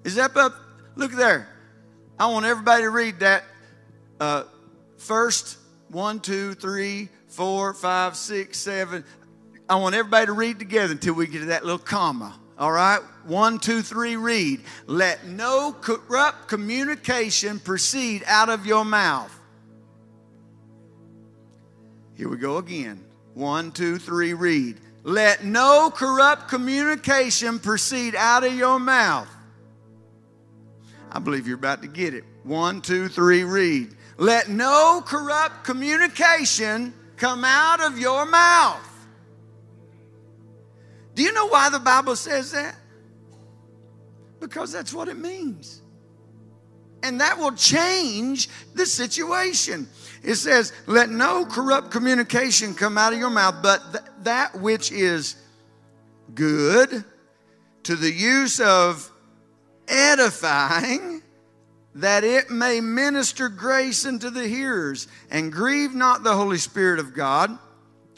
Is 0.04 0.14
that 0.14 0.36
up? 0.36 0.54
Look 0.94 1.12
there. 1.12 1.48
I 2.18 2.26
want 2.26 2.46
everybody 2.46 2.82
to 2.82 2.90
read 2.90 3.20
that 3.20 3.44
uh, 4.20 4.44
first 4.98 5.58
one, 5.88 6.20
two, 6.20 6.54
three, 6.54 7.08
four, 7.28 7.74
five, 7.74 8.16
six, 8.16 8.58
seven. 8.58 9.04
I 9.68 9.76
want 9.76 9.94
everybody 9.94 10.26
to 10.26 10.32
read 10.32 10.58
together 10.58 10.92
until 10.92 11.14
we 11.14 11.26
get 11.26 11.40
to 11.40 11.44
that 11.46 11.64
little 11.64 11.78
comma. 11.78 12.38
All 12.58 12.72
right? 12.72 13.00
One, 13.24 13.58
two, 13.58 13.82
three, 13.82 14.16
read. 14.16 14.60
Let 14.86 15.26
no 15.26 15.74
corrupt 15.80 16.48
communication 16.48 17.58
proceed 17.58 18.22
out 18.26 18.48
of 18.48 18.66
your 18.66 18.84
mouth. 18.84 19.36
Here 22.14 22.28
we 22.28 22.36
go 22.36 22.58
again. 22.58 23.02
One, 23.34 23.72
two, 23.72 23.98
three, 23.98 24.34
read. 24.34 24.78
Let 25.04 25.44
no 25.44 25.90
corrupt 25.92 26.48
communication 26.48 27.58
proceed 27.58 28.14
out 28.14 28.44
of 28.44 28.54
your 28.54 28.78
mouth. 28.78 29.28
I 31.10 31.18
believe 31.18 31.46
you're 31.46 31.56
about 31.56 31.82
to 31.82 31.88
get 31.88 32.14
it. 32.14 32.24
One, 32.44 32.80
two, 32.80 33.08
three, 33.08 33.44
read. 33.44 33.94
Let 34.18 34.48
no 34.48 35.02
corrupt 35.04 35.64
communication 35.64 36.94
come 37.16 37.44
out 37.44 37.80
of 37.80 37.98
your 37.98 38.26
mouth. 38.26 38.91
Do 41.14 41.22
you 41.22 41.32
know 41.32 41.46
why 41.46 41.70
the 41.70 41.80
Bible 41.80 42.16
says 42.16 42.52
that? 42.52 42.76
Because 44.40 44.72
that's 44.72 44.92
what 44.92 45.08
it 45.08 45.18
means. 45.18 45.82
And 47.02 47.20
that 47.20 47.38
will 47.38 47.52
change 47.52 48.48
the 48.74 48.86
situation. 48.86 49.88
It 50.22 50.36
says, 50.36 50.72
Let 50.86 51.10
no 51.10 51.44
corrupt 51.44 51.90
communication 51.90 52.74
come 52.74 52.96
out 52.96 53.12
of 53.12 53.18
your 53.18 53.30
mouth, 53.30 53.56
but 53.62 53.80
th- 53.92 54.04
that 54.22 54.60
which 54.60 54.92
is 54.92 55.36
good 56.34 57.04
to 57.84 57.96
the 57.96 58.10
use 58.10 58.60
of 58.60 59.10
edifying, 59.88 61.22
that 61.96 62.22
it 62.24 62.50
may 62.50 62.80
minister 62.80 63.48
grace 63.48 64.06
unto 64.06 64.30
the 64.30 64.46
hearers. 64.46 65.08
And 65.30 65.52
grieve 65.52 65.94
not 65.94 66.22
the 66.22 66.34
Holy 66.34 66.58
Spirit 66.58 67.00
of 67.00 67.14
God 67.14 67.58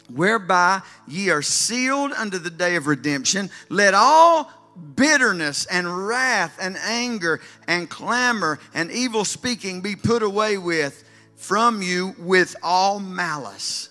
whereby 0.09 0.81
ye 1.07 1.29
are 1.29 1.41
sealed 1.41 2.11
unto 2.13 2.37
the 2.37 2.49
day 2.49 2.75
of 2.75 2.87
redemption. 2.87 3.49
Let 3.69 3.93
all 3.93 4.51
bitterness 4.95 5.65
and 5.65 6.07
wrath 6.07 6.57
and 6.61 6.77
anger 6.77 7.41
and 7.67 7.89
clamor 7.89 8.59
and 8.73 8.91
evil 8.91 9.25
speaking 9.25 9.81
be 9.81 9.95
put 9.95 10.21
away 10.21 10.57
with 10.57 11.03
from 11.35 11.81
you 11.81 12.15
with 12.19 12.55
all 12.61 12.99
malice. 12.99 13.89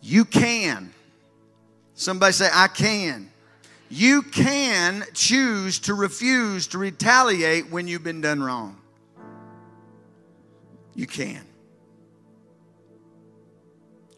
You 0.00 0.24
can. 0.24 0.92
Somebody 1.94 2.32
say, 2.32 2.48
I 2.52 2.68
can. 2.68 3.30
You 3.90 4.22
can 4.22 5.04
choose 5.14 5.78
to 5.80 5.94
refuse 5.94 6.68
to 6.68 6.78
retaliate 6.78 7.70
when 7.70 7.88
you've 7.88 8.04
been 8.04 8.20
done 8.20 8.42
wrong. 8.42 8.76
You 10.94 11.06
can. 11.06 11.47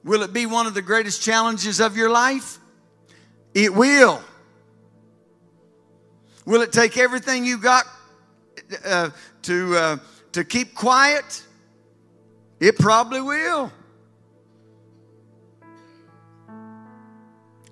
Will 0.02 0.23
it 0.23 0.33
be 0.33 0.47
one 0.47 0.66
of 0.66 0.75
the 0.75 0.83
greatest 0.83 1.23
challenges 1.23 1.80
of 1.80 1.97
your 1.97 2.11
life? 2.11 2.59
It 3.54 3.75
will. 3.75 4.23
Will 6.47 6.62
it 6.62 6.73
take 6.73 6.97
everything 6.97 7.45
you 7.45 7.59
got 7.59 7.85
uh, 8.85 9.11
to, 9.42 9.76
uh, 9.76 9.97
to 10.33 10.45
keep 10.45 10.75
quiet? 10.75 11.45
It 12.61 12.78
probably 12.78 13.21
will. 13.21 13.73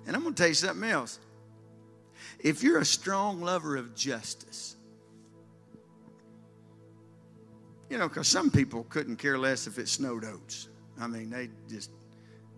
And 0.05 0.15
I'm 0.15 0.23
going 0.23 0.33
to 0.33 0.41
tell 0.41 0.47
you 0.47 0.55
something 0.55 0.89
else. 0.89 1.19
If 2.39 2.63
you're 2.63 2.79
a 2.79 2.85
strong 2.85 3.41
lover 3.41 3.75
of 3.75 3.95
justice, 3.95 4.75
you 7.89 7.97
know, 7.97 8.07
because 8.07 8.27
some 8.27 8.49
people 8.49 8.85
couldn't 8.89 9.17
care 9.17 9.37
less 9.37 9.67
if 9.67 9.77
it 9.77 9.87
snowed 9.87 10.23
oats. 10.23 10.69
I 10.99 11.07
mean, 11.07 11.29
they 11.29 11.49
just 11.67 11.91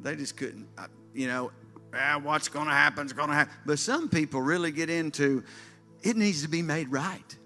they 0.02 0.16
just 0.16 0.38
couldn't, 0.38 0.68
you 1.14 1.28
know, 1.28 1.52
ah, 1.94 2.20
what's 2.22 2.48
going 2.48 2.68
to 2.68 2.74
happen 2.74 3.06
is 3.06 3.14
going 3.14 3.30
to 3.30 3.36
happen. 3.36 3.54
But 3.66 3.80
some 3.80 4.10
people 4.10 4.42
really 4.42 4.72
get 4.72 4.90
into 4.90 5.44
it 6.04 6.18
needs 6.18 6.42
to 6.42 6.48
be 6.48 6.62
made 6.62 6.92
right. 6.92 7.38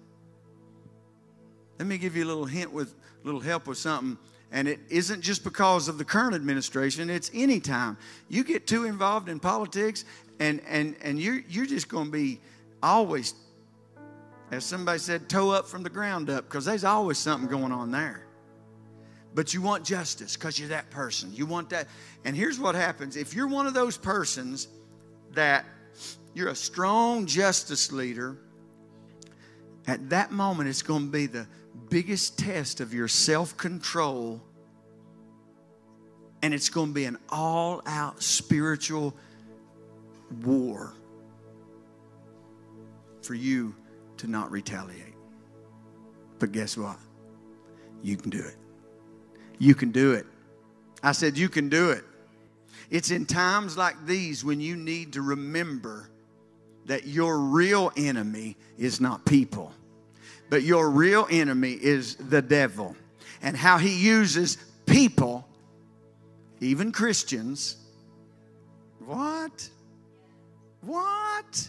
Let 1.78 1.86
me 1.86 1.98
give 1.98 2.16
you 2.16 2.24
a 2.24 2.26
little 2.28 2.46
hint 2.46 2.72
with 2.72 2.94
a 3.22 3.26
little 3.26 3.40
help 3.40 3.66
with 3.66 3.78
something. 3.78 4.16
And 4.50 4.66
it 4.66 4.80
isn't 4.88 5.20
just 5.20 5.44
because 5.44 5.88
of 5.88 5.98
the 5.98 6.04
current 6.04 6.34
administration, 6.34 7.10
it's 7.10 7.30
any 7.34 7.60
time. 7.60 7.98
You 8.28 8.44
get 8.44 8.66
too 8.66 8.84
involved 8.84 9.28
in 9.28 9.40
politics 9.40 10.04
and 10.38 10.62
and 10.66 10.96
and 11.02 11.18
you're 11.18 11.40
you're 11.48 11.66
just 11.66 11.88
gonna 11.88 12.10
be 12.10 12.40
always, 12.82 13.34
as 14.52 14.64
somebody 14.64 14.98
said, 14.98 15.28
toe 15.28 15.50
up 15.50 15.66
from 15.66 15.82
the 15.82 15.90
ground 15.90 16.30
up, 16.30 16.44
because 16.44 16.64
there's 16.64 16.84
always 16.84 17.18
something 17.18 17.48
going 17.48 17.72
on 17.72 17.90
there 17.90 18.25
but 19.36 19.52
you 19.52 19.60
want 19.60 19.84
justice 19.84 20.34
because 20.34 20.58
you're 20.58 20.70
that 20.70 20.88
person. 20.88 21.30
You 21.34 21.44
want 21.44 21.68
that. 21.68 21.88
And 22.24 22.34
here's 22.34 22.58
what 22.58 22.74
happens 22.74 23.16
if 23.16 23.34
you're 23.34 23.46
one 23.46 23.66
of 23.66 23.74
those 23.74 23.98
persons 23.98 24.66
that 25.32 25.66
you're 26.32 26.48
a 26.48 26.54
strong 26.54 27.26
justice 27.26 27.92
leader, 27.92 28.38
at 29.86 30.08
that 30.08 30.32
moment 30.32 30.70
it's 30.70 30.80
going 30.80 31.04
to 31.04 31.12
be 31.12 31.26
the 31.26 31.46
biggest 31.90 32.38
test 32.38 32.80
of 32.80 32.94
your 32.94 33.08
self 33.08 33.54
control. 33.58 34.40
And 36.42 36.54
it's 36.54 36.70
going 36.70 36.88
to 36.88 36.94
be 36.94 37.04
an 37.04 37.18
all 37.28 37.82
out 37.84 38.22
spiritual 38.22 39.14
war 40.44 40.94
for 43.20 43.34
you 43.34 43.74
to 44.16 44.28
not 44.28 44.50
retaliate. 44.50 45.14
But 46.38 46.52
guess 46.52 46.78
what? 46.78 46.96
You 48.02 48.16
can 48.16 48.30
do 48.30 48.38
it. 48.38 48.56
You 49.58 49.74
can 49.74 49.90
do 49.90 50.12
it. 50.12 50.26
I 51.02 51.12
said, 51.12 51.36
You 51.36 51.48
can 51.48 51.68
do 51.68 51.90
it. 51.90 52.04
It's 52.90 53.10
in 53.10 53.26
times 53.26 53.76
like 53.76 54.06
these 54.06 54.44
when 54.44 54.60
you 54.60 54.76
need 54.76 55.14
to 55.14 55.22
remember 55.22 56.08
that 56.86 57.06
your 57.06 57.38
real 57.38 57.92
enemy 57.96 58.56
is 58.78 59.00
not 59.00 59.24
people, 59.24 59.72
but 60.50 60.62
your 60.62 60.90
real 60.90 61.26
enemy 61.30 61.72
is 61.72 62.14
the 62.16 62.40
devil 62.40 62.96
and 63.42 63.56
how 63.56 63.78
he 63.78 63.96
uses 63.96 64.56
people, 64.86 65.46
even 66.60 66.92
Christians. 66.92 67.76
What? 69.04 69.68
What? 70.80 71.68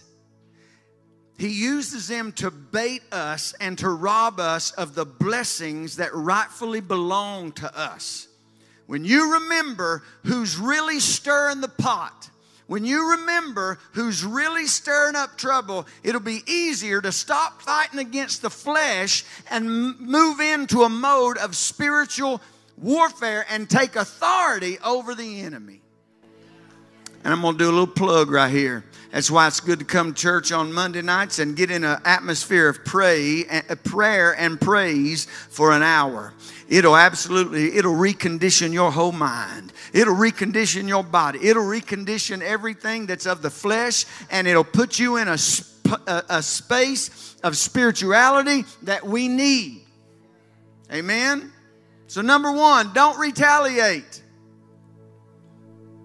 He 1.38 1.50
uses 1.50 2.08
them 2.08 2.32
to 2.34 2.50
bait 2.50 3.04
us 3.12 3.54
and 3.60 3.78
to 3.78 3.90
rob 3.90 4.40
us 4.40 4.72
of 4.72 4.96
the 4.96 5.06
blessings 5.06 5.98
that 5.98 6.14
rightfully 6.14 6.82
belong 6.82 7.52
to 7.54 7.78
us. 7.78 8.28
When 8.88 9.06
you 9.06 9.34
remember 9.34 10.04
who's 10.24 10.58
really 10.58 11.00
stirring 11.00 11.62
the 11.62 11.68
pot, 11.68 12.30
when 12.66 12.86
you 12.86 13.12
remember 13.12 13.80
who's 13.94 14.26
really 14.26 14.66
stirring 14.66 15.16
up 15.16 15.38
trouble, 15.38 15.86
it'll 16.04 16.22
be 16.22 16.42
easier 16.48 17.02
to 17.02 17.12
stop 17.12 17.62
fighting 17.62 18.00
against 18.00 18.42
the 18.42 18.50
flesh 18.50 19.24
and 19.50 20.00
move 20.00 20.40
into 20.40 20.84
a 20.84 20.90
mode 20.90 21.38
of 21.38 21.56
spiritual 21.56 22.42
warfare 22.78 23.46
and 23.50 23.70
take 23.70 23.96
authority 23.96 24.80
over 24.80 25.16
the 25.16 25.42
enemy. 25.42 25.82
And 27.28 27.34
I'm 27.34 27.42
going 27.42 27.56
to 27.56 27.60
do 27.62 27.70
a 27.70 27.76
little 27.76 27.88
plug 27.88 28.32
right 28.32 28.50
here. 28.50 28.86
That's 29.12 29.30
why 29.30 29.48
it's 29.48 29.60
good 29.60 29.80
to 29.80 29.86
come 29.86 30.14
to 30.14 30.22
church 30.22 30.54
on 30.54 30.72
Monday 30.72 31.02
nights 31.02 31.40
and 31.40 31.58
get 31.58 31.70
in 31.70 31.84
an 31.84 32.00
atmosphere 32.06 32.70
of 32.70 32.86
pray, 32.86 33.44
prayer 33.84 34.34
and 34.40 34.62
praise 34.62 35.26
for 35.50 35.74
an 35.74 35.84
hour. 35.84 36.34
It'll 36.70 36.96
absolutely, 36.96 37.76
it'll 37.76 37.96
recondition 37.96 38.72
your 38.72 38.94
whole 38.94 39.12
mind. 39.12 39.74
It'll 39.92 40.16
recondition 40.16 40.88
your 40.88 41.04
body. 41.04 41.40
It'll 41.46 41.66
recondition 41.66 42.42
everything 42.42 43.08
that's 43.08 43.26
of 43.26 43.42
the 43.42 43.50
flesh 43.50 44.06
and 44.32 44.48
it'll 44.48 44.64
put 44.64 44.98
you 44.98 45.18
in 45.18 45.28
a, 45.28 45.38
a, 46.08 46.24
a 46.30 46.42
space 46.42 47.36
of 47.44 47.58
spirituality 47.58 48.64
that 48.84 49.06
we 49.06 49.28
need. 49.28 49.82
Amen? 50.94 51.52
So, 52.08 52.22
number 52.22 52.54
one, 52.54 52.94
don't 52.94 53.20
retaliate. 53.20 54.24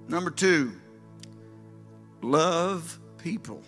Number 0.09 0.33
two, 0.33 0.73
love 2.23 2.99
people. 3.19 3.63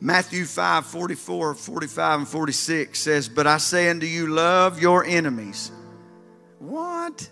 Matthew 0.00 0.44
5 0.44 0.86
44, 0.86 1.54
45, 1.54 2.18
and 2.18 2.28
46 2.28 2.98
says, 2.98 3.28
But 3.28 3.46
I 3.46 3.58
say 3.58 3.88
unto 3.88 4.06
you, 4.06 4.26
love 4.26 4.82
your 4.82 5.04
enemies. 5.04 5.70
What? 6.58 7.28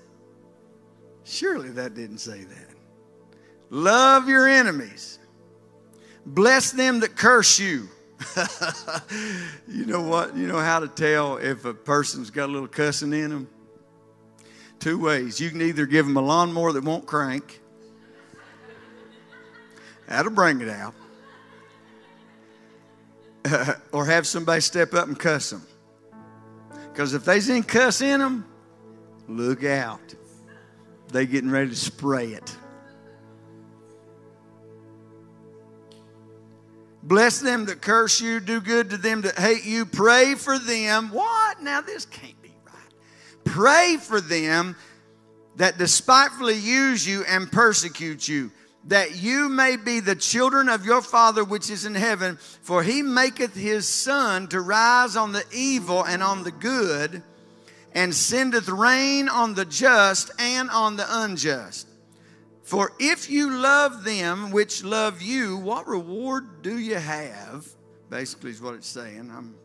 Surely 1.24 1.70
that 1.70 1.94
didn't 1.94 2.18
say 2.18 2.44
that. 2.44 2.68
Love 3.70 4.28
your 4.28 4.46
enemies. 4.46 5.18
Bless 6.26 6.70
them 6.70 7.00
that 7.00 7.16
curse 7.16 7.58
you. 7.58 7.88
you 9.68 9.86
know 9.86 10.02
what? 10.02 10.36
You 10.36 10.46
know 10.46 10.58
how 10.58 10.80
to 10.80 10.88
tell 10.88 11.38
if 11.38 11.64
a 11.64 11.72
person's 11.74 12.30
got 12.30 12.48
a 12.48 12.52
little 12.52 12.68
cussing 12.68 13.12
in 13.12 13.30
them? 13.30 13.48
Two 14.80 14.98
ways. 14.98 15.38
You 15.38 15.50
can 15.50 15.60
either 15.60 15.84
give 15.84 16.06
them 16.06 16.16
a 16.16 16.22
lawnmower 16.22 16.72
that 16.72 16.82
won't 16.82 17.04
crank, 17.04 17.60
that'll 20.08 20.32
bring 20.32 20.62
it 20.62 20.70
out, 20.70 20.94
or 23.92 24.06
have 24.06 24.26
somebody 24.26 24.62
step 24.62 24.94
up 24.94 25.06
and 25.06 25.18
cuss 25.18 25.50
them. 25.50 25.66
Because 26.90 27.12
if 27.12 27.26
there's 27.26 27.50
any 27.50 27.60
cuss 27.60 28.00
in 28.00 28.20
them, 28.20 28.46
look 29.28 29.64
out. 29.64 30.00
They 31.08 31.26
getting 31.26 31.50
ready 31.50 31.70
to 31.70 31.76
spray 31.76 32.28
it. 32.28 32.56
Bless 37.02 37.40
them 37.40 37.66
that 37.66 37.82
curse 37.82 38.20
you, 38.20 38.40
do 38.40 38.60
good 38.60 38.90
to 38.90 38.96
them 38.96 39.20
that 39.22 39.38
hate 39.38 39.64
you, 39.64 39.84
pray 39.84 40.34
for 40.36 40.58
them. 40.58 41.10
What? 41.10 41.62
Now, 41.62 41.80
this 41.82 42.06
can't. 42.06 42.39
Pray 43.44 43.96
for 44.00 44.20
them 44.20 44.76
that 45.56 45.78
despitefully 45.78 46.56
use 46.56 47.06
you 47.06 47.24
and 47.24 47.50
persecute 47.50 48.26
you, 48.26 48.50
that 48.86 49.16
you 49.16 49.48
may 49.48 49.76
be 49.76 50.00
the 50.00 50.14
children 50.14 50.68
of 50.68 50.86
your 50.86 51.02
Father 51.02 51.44
which 51.44 51.68
is 51.68 51.84
in 51.84 51.94
heaven, 51.94 52.36
for 52.36 52.82
he 52.82 53.02
maketh 53.02 53.54
his 53.54 53.86
sun 53.86 54.48
to 54.48 54.60
rise 54.60 55.16
on 55.16 55.32
the 55.32 55.44
evil 55.52 56.04
and 56.04 56.22
on 56.22 56.44
the 56.44 56.50
good, 56.50 57.22
and 57.94 58.14
sendeth 58.14 58.68
rain 58.68 59.28
on 59.28 59.54
the 59.54 59.64
just 59.64 60.30
and 60.38 60.70
on 60.70 60.96
the 60.96 61.06
unjust. 61.08 61.88
For 62.62 62.92
if 63.00 63.28
you 63.28 63.50
love 63.50 64.04
them 64.04 64.52
which 64.52 64.84
love 64.84 65.20
you, 65.20 65.56
what 65.56 65.88
reward 65.88 66.62
do 66.62 66.78
you 66.78 66.94
have? 66.94 67.66
Basically, 68.08 68.50
is 68.50 68.62
what 68.62 68.74
it's 68.74 68.86
saying. 68.86 69.30
I'm, 69.34 69.56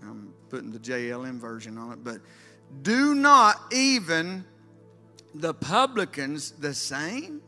I'm 0.00 0.32
putting 0.48 0.70
the 0.70 0.78
JLM 0.78 1.40
version 1.40 1.76
on 1.78 1.92
it, 1.92 2.04
but 2.04 2.18
do 2.80 3.14
not 3.14 3.60
even 3.72 4.44
the 5.34 5.52
publicans 5.52 6.52
the 6.52 6.74
same? 6.74 7.42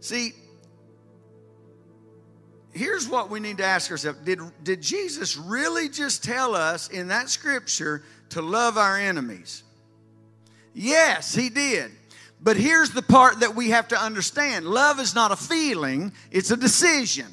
See, 0.00 0.32
here's 2.72 3.08
what 3.08 3.30
we 3.30 3.40
need 3.40 3.58
to 3.58 3.64
ask 3.64 3.90
ourselves 3.90 4.18
did, 4.20 4.40
did 4.62 4.82
Jesus 4.82 5.36
really 5.36 5.88
just 5.88 6.22
tell 6.22 6.54
us 6.54 6.88
in 6.88 7.08
that 7.08 7.30
scripture 7.30 8.02
to 8.30 8.42
love 8.42 8.76
our 8.76 8.98
enemies? 8.98 9.62
Yes, 10.74 11.34
he 11.34 11.48
did. 11.48 11.90
But 12.40 12.56
here's 12.56 12.90
the 12.90 13.02
part 13.02 13.40
that 13.40 13.54
we 13.54 13.70
have 13.70 13.88
to 13.88 14.00
understand 14.00 14.66
love 14.66 15.00
is 15.00 15.14
not 15.14 15.32
a 15.32 15.36
feeling, 15.36 16.12
it's 16.30 16.50
a 16.50 16.56
decision. 16.56 17.26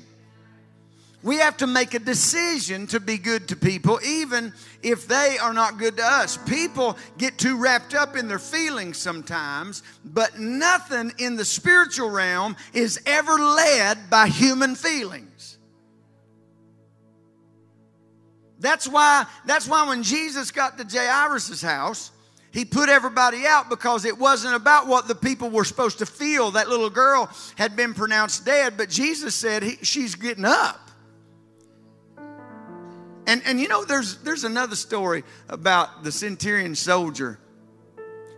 We 1.23 1.37
have 1.37 1.55
to 1.57 1.67
make 1.67 1.93
a 1.93 1.99
decision 1.99 2.85
to 2.87 2.99
be 2.99 3.17
good 3.17 3.47
to 3.47 3.55
people, 3.55 3.97
even 4.05 4.53
if 4.81 5.07
they 5.07 5.37
are 5.41 5.53
not 5.53 5.77
good 5.77 5.95
to 5.95 6.03
us. 6.03 6.35
People 6.37 6.97
get 7.17 7.37
too 7.37 7.57
wrapped 7.57 7.95
up 7.95 8.17
in 8.17 8.27
their 8.27 8.39
feelings 8.39 8.97
sometimes, 8.97 9.83
but 10.03 10.37
nothing 10.37 11.13
in 11.19 11.37
the 11.37 11.45
spiritual 11.45 12.09
realm 12.09 12.57
is 12.73 13.01
ever 13.05 13.37
led 13.37 14.09
by 14.09 14.27
human 14.27 14.75
feelings. 14.75 15.57
That's 18.59 18.87
why, 18.87 19.25
that's 19.45 19.67
why 19.67 19.87
when 19.87 20.03
Jesus 20.03 20.51
got 20.51 20.77
to 20.77 20.85
Jairus' 20.85 21.61
house, 21.61 22.11
he 22.51 22.65
put 22.65 22.89
everybody 22.89 23.45
out 23.47 23.69
because 23.69 24.03
it 24.03 24.17
wasn't 24.17 24.55
about 24.55 24.87
what 24.87 25.07
the 25.07 25.15
people 25.15 25.49
were 25.49 25.65
supposed 25.65 25.99
to 25.99 26.05
feel. 26.05 26.51
That 26.51 26.67
little 26.67 26.89
girl 26.89 27.29
had 27.57 27.77
been 27.77 27.93
pronounced 27.93 28.45
dead, 28.45 28.75
but 28.75 28.89
Jesus 28.89 29.33
said 29.33 29.63
he, 29.63 29.77
she's 29.83 30.15
getting 30.15 30.45
up. 30.45 30.82
And, 33.25 33.41
and 33.45 33.59
you 33.59 33.67
know, 33.67 33.85
there's, 33.85 34.17
there's 34.17 34.43
another 34.43 34.75
story 34.75 35.23
about 35.49 36.03
the 36.03 36.11
centurion 36.11 36.75
soldier. 36.75 37.39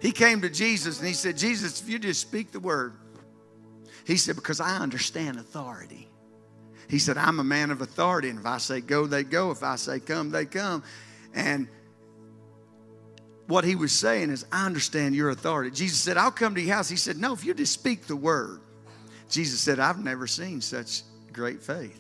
He 0.02 0.12
came 0.12 0.42
to 0.42 0.50
Jesus 0.50 1.00
and 1.00 1.08
he 1.08 1.14
said, 1.14 1.38
Jesus, 1.38 1.82
if 1.82 1.90
you 1.90 1.98
just 1.98 2.22
speak 2.22 2.52
the 2.52 2.60
word, 2.60 2.94
he 4.06 4.18
said, 4.18 4.36
because 4.36 4.60
I 4.60 4.78
understand 4.78 5.40
authority. 5.40 6.08
He 6.88 7.00
said, 7.00 7.18
I'm 7.18 7.40
a 7.40 7.44
man 7.44 7.72
of 7.72 7.82
authority, 7.82 8.30
and 8.30 8.40
if 8.40 8.46
I 8.46 8.60
say 8.60 8.80
go, 8.80 9.08
they 9.08 9.24
go. 9.24 9.50
If 9.50 9.64
I 9.64 9.76
say 9.76 10.00
come, 10.00 10.30
they 10.30 10.46
come. 10.46 10.84
And 11.34 11.68
what 13.48 13.64
he 13.64 13.76
was 13.76 13.92
saying 13.92 14.30
is, 14.30 14.46
I 14.52 14.66
understand 14.66 15.16
your 15.16 15.30
authority. 15.30 15.72
Jesus 15.72 16.00
said, 16.00 16.18
I'll 16.18 16.32
come 16.32 16.56
to 16.56 16.62
your 16.62 16.76
house. 16.76 16.90
He 16.90 16.96
said, 16.96 17.18
No, 17.18 17.34
if 17.34 17.44
you 17.44 17.54
just 17.54 17.74
speak 17.74 18.06
the 18.06 18.16
word. 18.16 18.62
Jesus 19.30 19.60
said, 19.60 19.80
I've 19.80 20.04
never 20.04 20.28
seen 20.28 20.62
such 20.62 21.02
great 21.34 21.62
faith. 21.62 22.00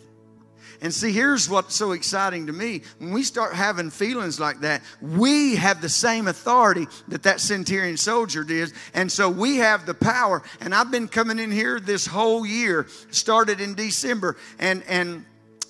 And 0.81 0.93
see, 0.93 1.11
here's 1.11 1.49
what's 1.49 1.75
so 1.75 1.91
exciting 1.91 2.47
to 2.47 2.53
me. 2.53 2.81
When 2.99 3.11
we 3.11 3.23
start 3.23 3.53
having 3.53 3.89
feelings 3.89 4.39
like 4.39 4.61
that, 4.61 4.81
we 5.01 5.55
have 5.55 5.81
the 5.81 5.89
same 5.89 6.27
authority 6.27 6.87
that 7.07 7.23
that 7.23 7.39
centurion 7.39 7.97
soldier 7.97 8.43
did. 8.43 8.73
And 8.93 9.11
so 9.11 9.29
we 9.29 9.57
have 9.57 9.85
the 9.85 9.93
power. 9.93 10.43
And 10.61 10.73
I've 10.73 10.91
been 10.91 11.07
coming 11.07 11.39
in 11.39 11.51
here 11.51 11.79
this 11.79 12.05
whole 12.05 12.45
year, 12.45 12.87
started 13.11 13.61
in 13.61 13.75
December, 13.75 14.37
and, 14.59 14.83
and 14.87 15.25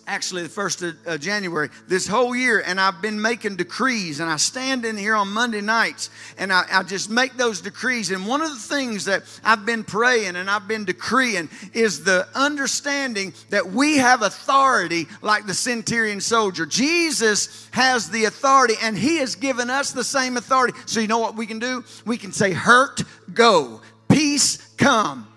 actually 0.08 0.44
the 0.44 0.50
first 0.50 0.82
of 0.82 0.96
uh, 1.08 1.18
January, 1.18 1.70
this 1.88 2.08
whole 2.08 2.36
year, 2.36 2.62
and 2.66 2.80
I've 2.80 3.02
been 3.02 3.22
making 3.22 3.56
decrees. 3.56 4.20
And 4.20 4.30
I 4.30 4.38
stand 4.38 4.86
in 4.86 4.98
here 4.98 5.16
on 5.16 5.30
Monday 5.30 5.62
nights 5.62 6.10
and 6.38 6.54
I, 6.54 6.64
I, 6.72 6.84
just 6.84 7.10
make 7.10 7.38
those 7.38 7.62
decrees. 7.62 8.12
And 8.12 8.28
one 8.28 8.42
of 8.42 8.50
the 8.50 8.56
things 8.56 9.06
that 9.06 9.24
I've 9.44 9.66
been 9.66 9.84
praying 9.84 10.36
and 10.36 10.50
I've 10.50 10.68
been 10.68 10.86
decreeing 10.86 11.50
is 11.74 12.04
the 12.04 12.28
understanding 12.36 13.34
that 13.50 13.66
we 13.68 13.98
have 13.98 14.22
authority 14.22 15.08
like 15.22 15.48
the 15.48 15.54
centurion 15.54 16.22
soldier. 16.22 16.66
Jesus 16.66 17.68
has 17.72 18.10
the 18.10 18.26
authority 18.26 18.76
and 18.82 18.98
he 18.98 19.18
has 19.18 19.36
given 19.36 19.70
us 19.70 19.92
the 19.92 20.04
same 20.04 20.38
authority. 20.38 20.78
So, 20.86 21.00
you 21.00 21.08
know 21.08 21.20
what 21.20 21.36
we 21.36 21.48
can 21.48 21.60
do? 21.60 21.84
We 22.06 22.18
can 22.18 22.32
say, 22.32 22.52
Hurt, 22.54 23.04
go, 23.34 23.82
peace, 24.08 24.58
come. 24.78 25.28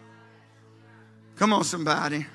Come 1.37 1.53
on, 1.53 1.65
somebody. 1.65 2.27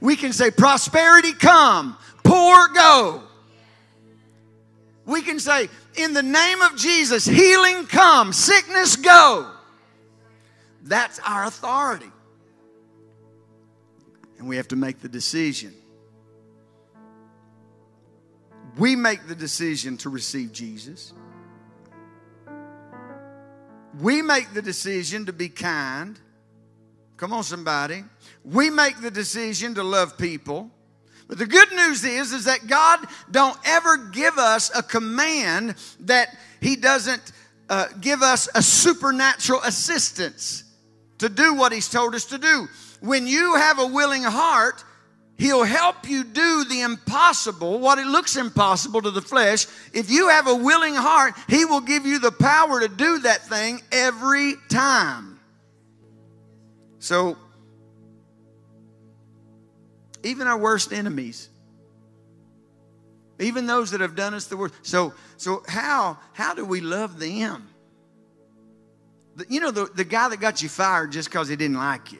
We 0.00 0.16
can 0.16 0.32
say, 0.32 0.50
prosperity 0.50 1.32
come, 1.32 1.96
poor 2.22 2.68
go. 2.68 3.22
We 5.04 5.22
can 5.22 5.38
say, 5.38 5.68
in 5.96 6.12
the 6.12 6.22
name 6.22 6.60
of 6.62 6.76
Jesus, 6.76 7.24
healing 7.24 7.86
come, 7.86 8.32
sickness 8.32 8.96
go. 8.96 9.50
That's 10.82 11.18
our 11.20 11.44
authority. 11.44 12.10
And 14.38 14.48
we 14.48 14.56
have 14.56 14.68
to 14.68 14.76
make 14.76 15.00
the 15.00 15.08
decision. 15.08 15.74
We 18.76 18.94
make 18.94 19.26
the 19.26 19.34
decision 19.34 19.96
to 19.98 20.10
receive 20.10 20.52
Jesus. 20.52 21.14
We 24.00 24.20
make 24.20 24.52
the 24.52 24.60
decision 24.60 25.26
to 25.26 25.32
be 25.32 25.48
kind. 25.48 26.20
Come 27.16 27.32
on, 27.32 27.42
somebody. 27.42 28.04
We 28.44 28.70
make 28.70 29.00
the 29.00 29.10
decision 29.10 29.74
to 29.74 29.82
love 29.82 30.18
people. 30.18 30.70
But 31.28 31.38
the 31.38 31.46
good 31.46 31.72
news 31.72 32.04
is, 32.04 32.32
is 32.32 32.44
that 32.44 32.66
God 32.66 33.00
don't 33.30 33.58
ever 33.64 33.96
give 33.96 34.38
us 34.38 34.70
a 34.76 34.82
command 34.82 35.74
that 36.00 36.36
He 36.60 36.76
doesn't 36.76 37.32
uh, 37.68 37.86
give 38.00 38.22
us 38.22 38.48
a 38.54 38.62
supernatural 38.62 39.60
assistance 39.62 40.64
to 41.18 41.28
do 41.28 41.54
what 41.54 41.72
He's 41.72 41.88
told 41.88 42.14
us 42.14 42.26
to 42.26 42.38
do. 42.38 42.68
When 43.00 43.26
you 43.26 43.56
have 43.56 43.78
a 43.78 43.86
willing 43.86 44.22
heart, 44.22 44.84
He'll 45.38 45.64
help 45.64 46.08
you 46.08 46.22
do 46.22 46.64
the 46.64 46.82
impossible, 46.82 47.78
what 47.78 47.98
it 47.98 48.06
looks 48.06 48.36
impossible 48.36 49.02
to 49.02 49.10
the 49.10 49.20
flesh. 49.20 49.66
If 49.92 50.10
you 50.10 50.28
have 50.28 50.46
a 50.46 50.54
willing 50.54 50.94
heart, 50.94 51.34
He 51.48 51.64
will 51.64 51.80
give 51.80 52.06
you 52.06 52.18
the 52.18 52.32
power 52.32 52.80
to 52.80 52.88
do 52.88 53.18
that 53.20 53.46
thing 53.46 53.80
every 53.90 54.54
time. 54.70 55.35
So, 57.06 57.36
even 60.24 60.48
our 60.48 60.58
worst 60.58 60.92
enemies, 60.92 61.48
even 63.38 63.68
those 63.68 63.92
that 63.92 64.00
have 64.00 64.16
done 64.16 64.34
us 64.34 64.46
the 64.46 64.56
worst. 64.56 64.74
So, 64.82 65.14
so 65.36 65.62
how 65.68 66.18
how 66.32 66.52
do 66.54 66.64
we 66.64 66.80
love 66.80 67.20
them? 67.20 67.68
You 69.48 69.60
know, 69.60 69.70
the, 69.70 69.84
the 69.84 70.02
guy 70.02 70.28
that 70.30 70.40
got 70.40 70.64
you 70.64 70.68
fired 70.68 71.12
just 71.12 71.28
because 71.28 71.46
he 71.46 71.54
didn't 71.54 71.76
like 71.76 72.10
you. 72.10 72.18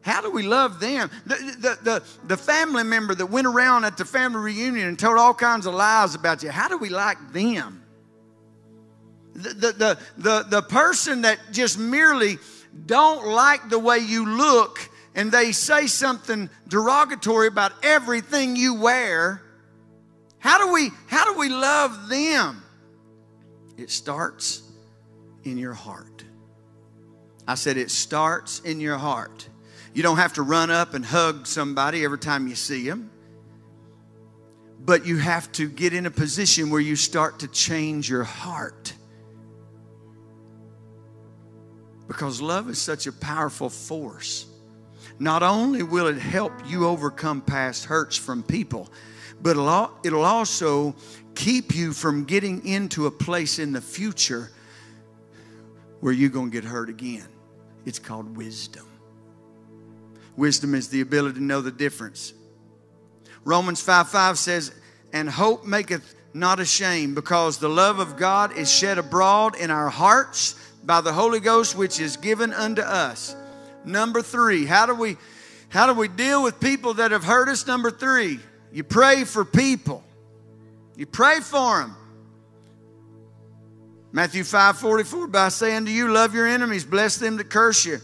How 0.00 0.22
do 0.22 0.30
we 0.30 0.44
love 0.44 0.80
them? 0.80 1.10
The, 1.26 1.34
the, 1.34 1.78
the, 1.82 2.02
the, 2.24 2.36
family 2.38 2.84
member 2.84 3.14
that 3.14 3.26
went 3.26 3.46
around 3.46 3.84
at 3.84 3.98
the 3.98 4.06
family 4.06 4.40
reunion 4.40 4.88
and 4.88 4.98
told 4.98 5.18
all 5.18 5.34
kinds 5.34 5.66
of 5.66 5.74
lies 5.74 6.14
about 6.14 6.42
you, 6.42 6.50
how 6.50 6.68
do 6.68 6.78
we 6.78 6.88
like 6.88 7.18
them? 7.34 7.82
The, 9.34 9.48
the, 9.50 9.72
the, 9.72 9.98
the, 10.16 10.42
the 10.48 10.62
person 10.62 11.22
that 11.22 11.38
just 11.52 11.78
merely 11.78 12.38
don't 12.86 13.26
like 13.26 13.68
the 13.68 13.78
way 13.78 13.98
you 13.98 14.36
look 14.36 14.90
and 15.14 15.30
they 15.30 15.52
say 15.52 15.86
something 15.86 16.48
derogatory 16.68 17.46
about 17.46 17.72
everything 17.82 18.56
you 18.56 18.74
wear, 18.74 19.42
how 20.38 20.64
do 20.64 20.72
we, 20.72 20.90
how 21.06 21.32
do 21.32 21.38
we 21.38 21.48
love 21.48 22.08
them? 22.08 22.62
It 23.76 23.90
starts 23.90 24.62
in 25.44 25.58
your 25.58 25.74
heart. 25.74 26.24
I 27.46 27.56
said 27.56 27.76
it 27.76 27.90
starts 27.90 28.60
in 28.60 28.80
your 28.80 28.98
heart. 28.98 29.48
You 29.94 30.02
don't 30.02 30.16
have 30.16 30.34
to 30.34 30.42
run 30.42 30.70
up 30.70 30.94
and 30.94 31.04
hug 31.04 31.46
somebody 31.46 32.04
every 32.04 32.18
time 32.18 32.48
you 32.48 32.54
see 32.54 32.88
them. 32.88 33.10
But 34.80 35.06
you 35.06 35.18
have 35.18 35.52
to 35.52 35.68
get 35.68 35.92
in 35.92 36.06
a 36.06 36.10
position 36.10 36.70
where 36.70 36.80
you 36.80 36.96
start 36.96 37.40
to 37.40 37.48
change 37.48 38.08
your 38.08 38.24
heart. 38.24 38.91
Because 42.12 42.42
love 42.42 42.68
is 42.68 42.78
such 42.78 43.06
a 43.06 43.12
powerful 43.12 43.70
force. 43.70 44.44
Not 45.18 45.42
only 45.42 45.82
will 45.82 46.08
it 46.08 46.18
help 46.18 46.52
you 46.66 46.86
overcome 46.86 47.40
past 47.40 47.86
hurts 47.86 48.18
from 48.18 48.42
people, 48.42 48.92
but 49.40 49.52
it'll 50.04 50.24
also 50.24 50.94
keep 51.34 51.74
you 51.74 51.94
from 51.94 52.24
getting 52.24 52.66
into 52.66 53.06
a 53.06 53.10
place 53.10 53.58
in 53.58 53.72
the 53.72 53.80
future 53.80 54.50
where 56.00 56.12
you're 56.12 56.28
going 56.28 56.50
to 56.50 56.52
get 56.52 56.64
hurt 56.64 56.90
again. 56.90 57.26
It's 57.86 57.98
called 57.98 58.36
wisdom. 58.36 58.86
Wisdom 60.36 60.74
is 60.74 60.88
the 60.88 61.00
ability 61.00 61.38
to 61.38 61.42
know 61.42 61.62
the 61.62 61.72
difference. 61.72 62.34
Romans 63.42 63.80
5 63.80 64.10
5 64.10 64.38
says, 64.38 64.70
And 65.14 65.30
hope 65.30 65.64
maketh 65.64 66.14
not 66.34 66.60
ashamed, 66.60 67.14
because 67.14 67.56
the 67.56 67.70
love 67.70 68.00
of 68.00 68.18
God 68.18 68.54
is 68.54 68.70
shed 68.70 68.98
abroad 68.98 69.56
in 69.56 69.70
our 69.70 69.88
hearts 69.88 70.56
by 70.84 71.00
the 71.00 71.12
Holy 71.12 71.40
Ghost, 71.40 71.76
which 71.76 72.00
is 72.00 72.16
given 72.16 72.52
unto 72.52 72.82
us. 72.82 73.36
Number 73.84 74.22
three, 74.22 74.64
how 74.64 74.86
do 74.86 74.94
we 74.94 75.16
how 75.68 75.86
do 75.86 75.94
we 75.94 76.08
deal 76.08 76.42
with 76.42 76.60
people 76.60 76.94
that 76.94 77.12
have 77.12 77.24
hurt 77.24 77.48
us? 77.48 77.66
Number 77.66 77.90
three, 77.90 78.40
you 78.72 78.84
pray 78.84 79.24
for 79.24 79.44
people. 79.44 80.04
You 80.96 81.06
pray 81.06 81.40
for 81.40 81.80
them. 81.80 81.96
Matthew 84.12 84.44
5 84.44 84.78
44, 84.78 85.26
by 85.28 85.48
saying 85.48 85.86
to 85.86 85.90
you, 85.90 86.08
love 86.12 86.34
your 86.34 86.46
enemies, 86.46 86.84
bless 86.84 87.16
them 87.16 87.38
that 87.38 87.48
curse 87.48 87.86
you, 87.86 87.98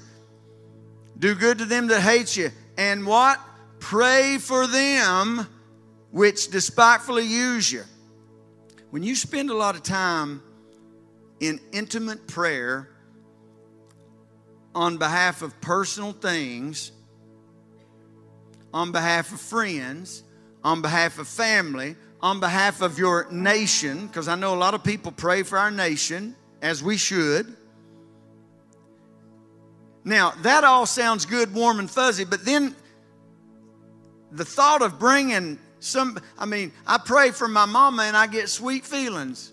do 1.18 1.34
good 1.34 1.58
to 1.58 1.66
them 1.66 1.88
that 1.88 2.00
hate 2.00 2.34
you, 2.36 2.50
and 2.78 3.06
what? 3.06 3.38
Pray 3.80 4.38
for 4.38 4.66
them 4.66 5.46
which 6.10 6.48
despitefully 6.48 7.24
use 7.24 7.70
you. 7.70 7.82
When 8.90 9.02
you 9.02 9.14
spend 9.14 9.50
a 9.50 9.54
lot 9.54 9.74
of 9.74 9.82
time 9.82 10.42
in 11.40 11.60
intimate 11.72 12.26
prayer 12.26 12.88
on 14.74 14.96
behalf 14.96 15.42
of 15.42 15.60
personal 15.60 16.12
things, 16.12 16.92
on 18.72 18.92
behalf 18.92 19.32
of 19.32 19.40
friends, 19.40 20.22
on 20.62 20.82
behalf 20.82 21.18
of 21.18 21.26
family, 21.26 21.96
on 22.20 22.40
behalf 22.40 22.82
of 22.82 22.98
your 22.98 23.30
nation, 23.30 24.06
because 24.06 24.28
I 24.28 24.34
know 24.34 24.54
a 24.54 24.58
lot 24.58 24.74
of 24.74 24.82
people 24.82 25.12
pray 25.12 25.42
for 25.42 25.58
our 25.58 25.70
nation, 25.70 26.34
as 26.60 26.82
we 26.82 26.96
should. 26.96 27.56
Now, 30.04 30.32
that 30.42 30.64
all 30.64 30.86
sounds 30.86 31.26
good, 31.26 31.54
warm, 31.54 31.78
and 31.78 31.90
fuzzy, 31.90 32.24
but 32.24 32.44
then 32.44 32.74
the 34.32 34.44
thought 34.44 34.82
of 34.82 34.98
bringing 34.98 35.58
some, 35.80 36.18
I 36.38 36.46
mean, 36.46 36.72
I 36.86 36.98
pray 36.98 37.30
for 37.30 37.48
my 37.48 37.64
mama 37.66 38.02
and 38.02 38.16
I 38.16 38.26
get 38.26 38.48
sweet 38.48 38.84
feelings. 38.84 39.52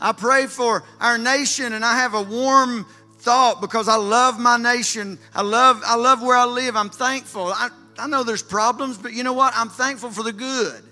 I 0.00 0.12
pray 0.12 0.46
for 0.46 0.84
our 1.00 1.18
nation 1.18 1.72
and 1.72 1.84
I 1.84 1.96
have 1.96 2.14
a 2.14 2.22
warm 2.22 2.86
thought 3.18 3.60
because 3.60 3.88
I 3.88 3.96
love 3.96 4.38
my 4.38 4.56
nation. 4.56 5.18
I 5.34 5.42
love, 5.42 5.82
I 5.84 5.96
love 5.96 6.22
where 6.22 6.36
I 6.36 6.44
live. 6.44 6.76
I'm 6.76 6.90
thankful. 6.90 7.46
I, 7.46 7.70
I 7.98 8.06
know 8.06 8.22
there's 8.22 8.42
problems, 8.42 8.96
but 8.96 9.12
you 9.12 9.24
know 9.24 9.32
what? 9.32 9.52
I'm 9.56 9.68
thankful 9.68 10.10
for 10.10 10.22
the 10.22 10.32
good. 10.32 10.82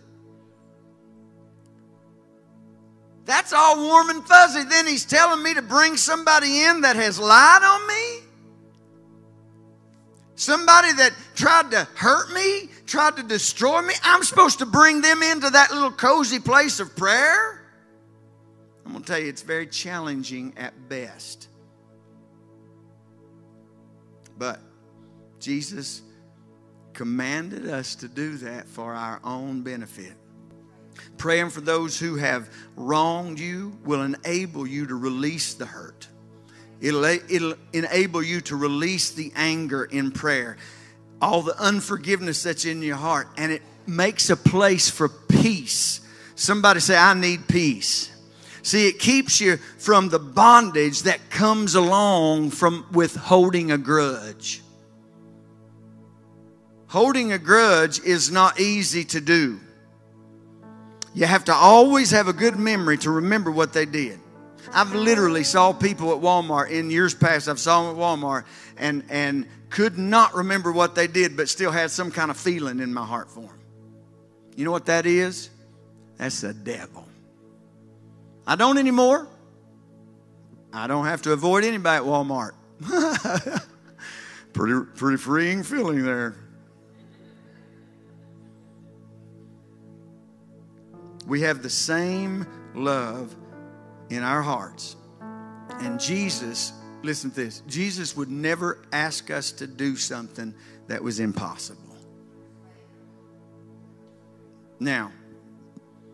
That's 3.25 3.53
all 3.53 3.85
warm 3.89 4.11
and 4.11 4.25
fuzzy. 4.25 4.65
Then 4.65 4.87
he's 4.87 5.05
telling 5.05 5.43
me 5.43 5.55
to 5.55 5.63
bring 5.63 5.97
somebody 5.97 6.63
in 6.63 6.83
that 6.83 6.97
has 6.97 7.19
lied 7.19 7.63
on 7.63 7.87
me. 7.89 8.27
Somebody 10.37 10.93
that 10.93 11.13
tried 11.35 11.71
to 11.73 11.89
hurt 11.95 12.33
me, 12.33 12.69
tried 12.87 13.17
to 13.17 13.23
destroy 13.23 13.83
me. 13.83 13.95
I'm 14.03 14.23
supposed 14.23 14.59
to 14.59 14.67
bring 14.67 15.01
them 15.01 15.23
into 15.23 15.51
that 15.51 15.73
little 15.73 15.91
cozy 15.91 16.39
place 16.39 16.79
of 16.79 16.95
prayer. 16.95 17.66
I'm 18.87 18.93
going 18.93 19.03
to 19.03 19.13
tell 19.13 19.19
you, 19.19 19.29
it's 19.29 19.43
very 19.43 19.67
challenging 19.67 20.55
at 20.57 20.89
best. 20.89 21.49
But 24.39 24.61
Jesus 25.41 26.03
commanded 26.93 27.69
us 27.69 27.97
to 27.97 28.09
do 28.09 28.37
that 28.37 28.69
for 28.69 28.95
our 28.95 29.21
own 29.25 29.63
benefit. 29.63 30.13
Praying 31.19 31.51
for 31.51 31.61
those 31.61 31.99
who 31.99 32.15
have 32.15 32.49
wronged 32.77 33.41
you 33.41 33.77
will 33.85 34.03
enable 34.03 34.69
you 34.69 34.87
to 34.87 34.95
release 34.95 35.55
the 35.55 35.67
hurt. 35.67 36.07
It'll, 36.81 37.05
it'll 37.05 37.55
enable 37.73 38.23
you 38.23 38.41
to 38.43 38.55
release 38.55 39.11
the 39.11 39.33
anger 39.35 39.85
in 39.85 40.13
prayer, 40.13 40.59
all 41.21 41.43
the 41.43 41.59
unforgiveness 41.59 42.45
that's 42.45 42.65
in 42.65 42.83
your 42.83 42.97
heart, 42.97 43.27
and 43.37 43.51
it 43.51 43.63
makes 43.85 44.31
a 44.31 44.37
place 44.37 44.89
for 44.89 45.09
peace. 45.09 46.03
Somebody 46.37 46.79
say, 46.79 46.97
I 46.97 47.15
need 47.15 47.49
peace. 47.49 48.13
See, 48.67 48.89
it 48.89 48.99
keeps 48.99 49.41
you 49.41 49.59
from 49.79 50.09
the 50.09 50.19
bondage 50.19 51.05
that 51.05 51.31
comes 51.31 51.77
along 51.77 52.51
from 52.51 52.85
withholding 52.91 53.71
a 53.71 53.79
grudge. 53.79 54.61
Holding 56.89 57.31
a 57.31 57.39
grudge 57.39 58.01
is 58.01 58.33
not 58.33 58.59
easy 58.59 59.05
to 59.05 59.21
do. 59.21 59.61
You 61.15 61.27
have 61.27 61.45
to 61.45 61.55
always 61.55 62.11
have 62.11 62.27
a 62.27 62.33
good 62.33 62.57
memory 62.57 62.99
to 62.99 63.11
remember 63.13 63.53
what 63.53 63.73
they 63.73 63.87
did. 63.87 64.19
I've 64.73 64.93
literally 64.93 65.45
saw 65.45 65.73
people 65.73 66.13
at 66.13 66.21
Walmart 66.21 66.69
in 66.69 66.91
years 66.91 67.15
past. 67.15 67.47
I've 67.49 67.61
saw 67.61 67.85
them 67.85 67.95
at 67.95 68.03
Walmart 68.03 68.47
and 68.77 69.05
and 69.09 69.47
could 69.71 69.97
not 69.97 70.35
remember 70.35 70.73
what 70.73 70.97
they 70.97 71.07
did, 71.07 71.37
but 71.37 71.49
still 71.49 71.71
had 71.71 71.93
some 71.93 72.11
kind 72.11 72.33
of 72.33 72.37
feeling 72.37 72.81
in 72.81 72.93
my 72.93 73.07
heart 73.07 73.31
for 73.31 73.43
them. 73.43 73.61
You 74.57 74.65
know 74.65 74.73
what 74.73 74.87
that 74.87 75.07
is? 75.07 75.51
That's 76.17 76.41
the 76.41 76.53
devil. 76.53 77.06
I 78.47 78.57
don't 78.57 78.79
anymore. 78.79 79.29
I 80.73 80.87
don't 80.87 81.07
have 81.07 81.23
to 81.23 81.33
avoid 81.33 81.65
anybody 81.65 81.97
at 81.97 82.03
Walmart. 82.03 82.53
pretty 84.53 84.87
pretty 84.95 85.17
freeing 85.17 85.63
feeling 85.63 86.05
there. 86.05 86.37
We 91.27 91.41
have 91.41 91.63
the 91.63 91.71
same 91.71 92.47
love 92.75 93.35
in 94.11 94.23
our 94.23 94.43
hearts. 94.43 94.97
And 95.81 95.99
Jesus, 95.99 96.73
listen 97.03 97.31
to 97.31 97.37
this 97.37 97.63
Jesus 97.67 98.17
would 98.17 98.31
never 98.31 98.79
ask 98.93 99.31
us 99.31 99.53
to 99.53 99.67
do 99.67 99.97
something 99.97 100.55
that 100.87 101.03
was 101.03 101.21
impossible. 101.21 101.83
Now, 104.79 105.11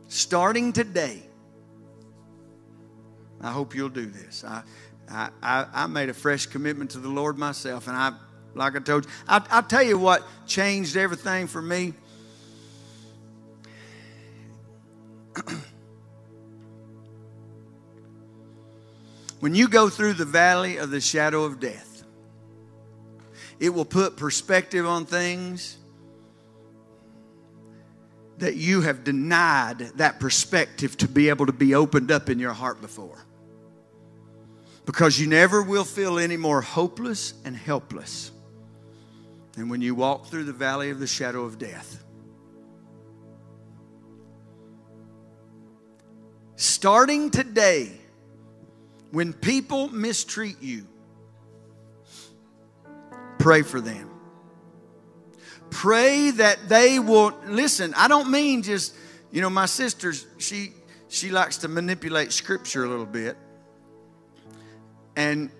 starting 0.08 0.72
today, 0.72 1.22
I 3.42 3.50
hope 3.50 3.74
you'll 3.74 3.88
do 3.88 4.06
this. 4.06 4.44
I, 4.44 4.62
I, 5.10 5.66
I, 5.72 5.86
made 5.88 6.08
a 6.08 6.14
fresh 6.14 6.46
commitment 6.46 6.92
to 6.92 6.98
the 6.98 7.08
Lord 7.08 7.36
myself, 7.36 7.88
and 7.88 7.96
I, 7.96 8.12
like 8.54 8.76
I 8.76 8.78
told 8.78 9.04
you, 9.04 9.10
I, 9.28 9.44
I'll 9.50 9.62
tell 9.62 9.82
you 9.82 9.98
what 9.98 10.22
changed 10.46 10.96
everything 10.96 11.48
for 11.48 11.60
me. 11.60 11.94
When 19.42 19.56
you 19.56 19.66
go 19.66 19.88
through 19.88 20.12
the 20.12 20.24
valley 20.24 20.76
of 20.76 20.92
the 20.92 21.00
shadow 21.00 21.42
of 21.42 21.58
death, 21.58 22.04
it 23.58 23.70
will 23.70 23.84
put 23.84 24.16
perspective 24.16 24.86
on 24.86 25.04
things 25.04 25.78
that 28.38 28.54
you 28.54 28.82
have 28.82 29.02
denied 29.02 29.78
that 29.96 30.20
perspective 30.20 30.96
to 30.98 31.08
be 31.08 31.28
able 31.28 31.46
to 31.46 31.52
be 31.52 31.74
opened 31.74 32.12
up 32.12 32.30
in 32.30 32.38
your 32.38 32.52
heart 32.52 32.80
before. 32.80 33.26
Because 34.84 35.18
you 35.18 35.26
never 35.26 35.62
will 35.62 35.84
feel 35.84 36.18
any 36.18 36.36
more 36.36 36.60
hopeless 36.60 37.34
and 37.44 37.56
helpless 37.56 38.32
than 39.52 39.68
when 39.68 39.80
you 39.80 39.94
walk 39.94 40.26
through 40.26 40.44
the 40.44 40.52
valley 40.52 40.90
of 40.90 40.98
the 40.98 41.06
shadow 41.06 41.44
of 41.44 41.58
death. 41.58 42.02
Starting 46.56 47.30
today, 47.30 47.90
when 49.10 49.32
people 49.32 49.88
mistreat 49.88 50.56
you, 50.60 50.86
pray 53.38 53.62
for 53.62 53.80
them. 53.80 54.08
Pray 55.70 56.30
that 56.32 56.68
they 56.68 56.98
will 56.98 57.34
listen. 57.46 57.94
I 57.96 58.08
don't 58.08 58.30
mean 58.30 58.62
just, 58.62 58.94
you 59.30 59.40
know, 59.40 59.50
my 59.50 59.66
sister, 59.66 60.12
she 60.38 60.72
she 61.08 61.30
likes 61.30 61.58
to 61.58 61.68
manipulate 61.68 62.32
scripture 62.32 62.84
a 62.84 62.88
little 62.88 63.06
bit. 63.06 63.36
And 65.16 65.50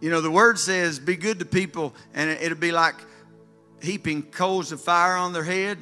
you 0.00 0.10
know, 0.10 0.20
the 0.20 0.30
word 0.30 0.58
says, 0.58 0.98
be 0.98 1.16
good 1.16 1.38
to 1.38 1.46
people, 1.46 1.94
and 2.12 2.28
it'll 2.28 2.58
be 2.58 2.72
like 2.72 2.96
heaping 3.80 4.22
coals 4.22 4.70
of 4.70 4.80
fire 4.80 5.16
on 5.16 5.32
their 5.32 5.44
head. 5.44 5.78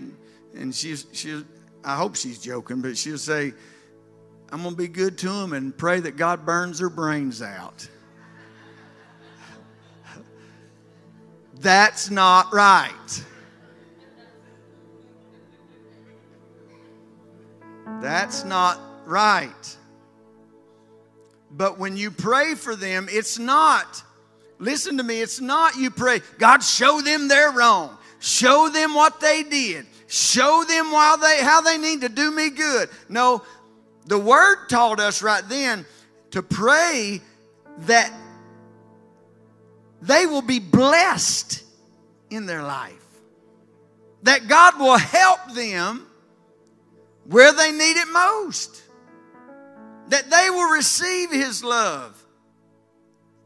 And 0.55 0.72
she's, 0.72 1.07
she, 1.12 1.42
I 1.85 1.96
hope 1.96 2.14
she's 2.14 2.38
joking, 2.38 2.83
but 2.83 2.96
she'll 2.96 3.18
say, 3.18 3.53
I'm 4.53 4.62
going 4.62 4.75
to 4.75 4.77
be 4.77 4.87
good 4.87 5.18
to 5.18 5.29
them 5.29 5.55
and 5.55 5.77
pray 5.77 5.98
that 6.01 6.16
God 6.16 6.46
burns 6.46 6.79
their 6.79 6.88
brains 6.88 7.42
out. 7.42 7.88
That's 11.59 12.11
not 12.11 12.53
right. 12.53 13.25
That's 18.01 18.44
not 18.44 18.79
right. 19.05 19.77
But 21.52 21.78
when 21.78 21.96
you 21.96 22.10
pray 22.10 22.54
for 22.54 22.74
them, 22.74 23.08
it's 23.10 23.38
not, 23.38 24.02
listen 24.58 24.96
to 24.96 25.02
me, 25.02 25.20
it's 25.20 25.40
not 25.40 25.76
you 25.76 25.90
pray, 25.90 26.20
God, 26.38 26.62
show 26.62 27.00
them 27.00 27.28
they're 27.28 27.50
wrong. 27.50 27.96
Show 28.20 28.68
them 28.68 28.94
what 28.94 29.20
they 29.20 29.42
did. 29.42 29.86
Show 30.06 30.64
them 30.66 30.92
while 30.92 31.18
they, 31.18 31.42
how 31.42 31.60
they 31.60 31.76
need 31.76 32.02
to 32.02 32.08
do 32.08 32.30
me 32.30 32.50
good. 32.50 32.88
No, 33.08 33.42
the 34.06 34.18
word 34.18 34.68
taught 34.68 35.00
us 35.00 35.22
right 35.22 35.42
then 35.48 35.84
to 36.30 36.42
pray 36.42 37.20
that 37.80 38.12
they 40.00 40.26
will 40.26 40.42
be 40.42 40.58
blessed 40.58 41.62
in 42.30 42.46
their 42.46 42.62
life. 42.62 42.94
That 44.22 44.48
God 44.48 44.78
will 44.78 44.98
help 44.98 45.52
them 45.54 46.06
where 47.26 47.52
they 47.52 47.72
need 47.72 47.96
it 47.96 48.08
most. 48.08 48.82
That 50.12 50.31
they 50.31 50.51
will 50.51 50.70
receive 50.70 51.31
His 51.31 51.64
love. 51.64 52.22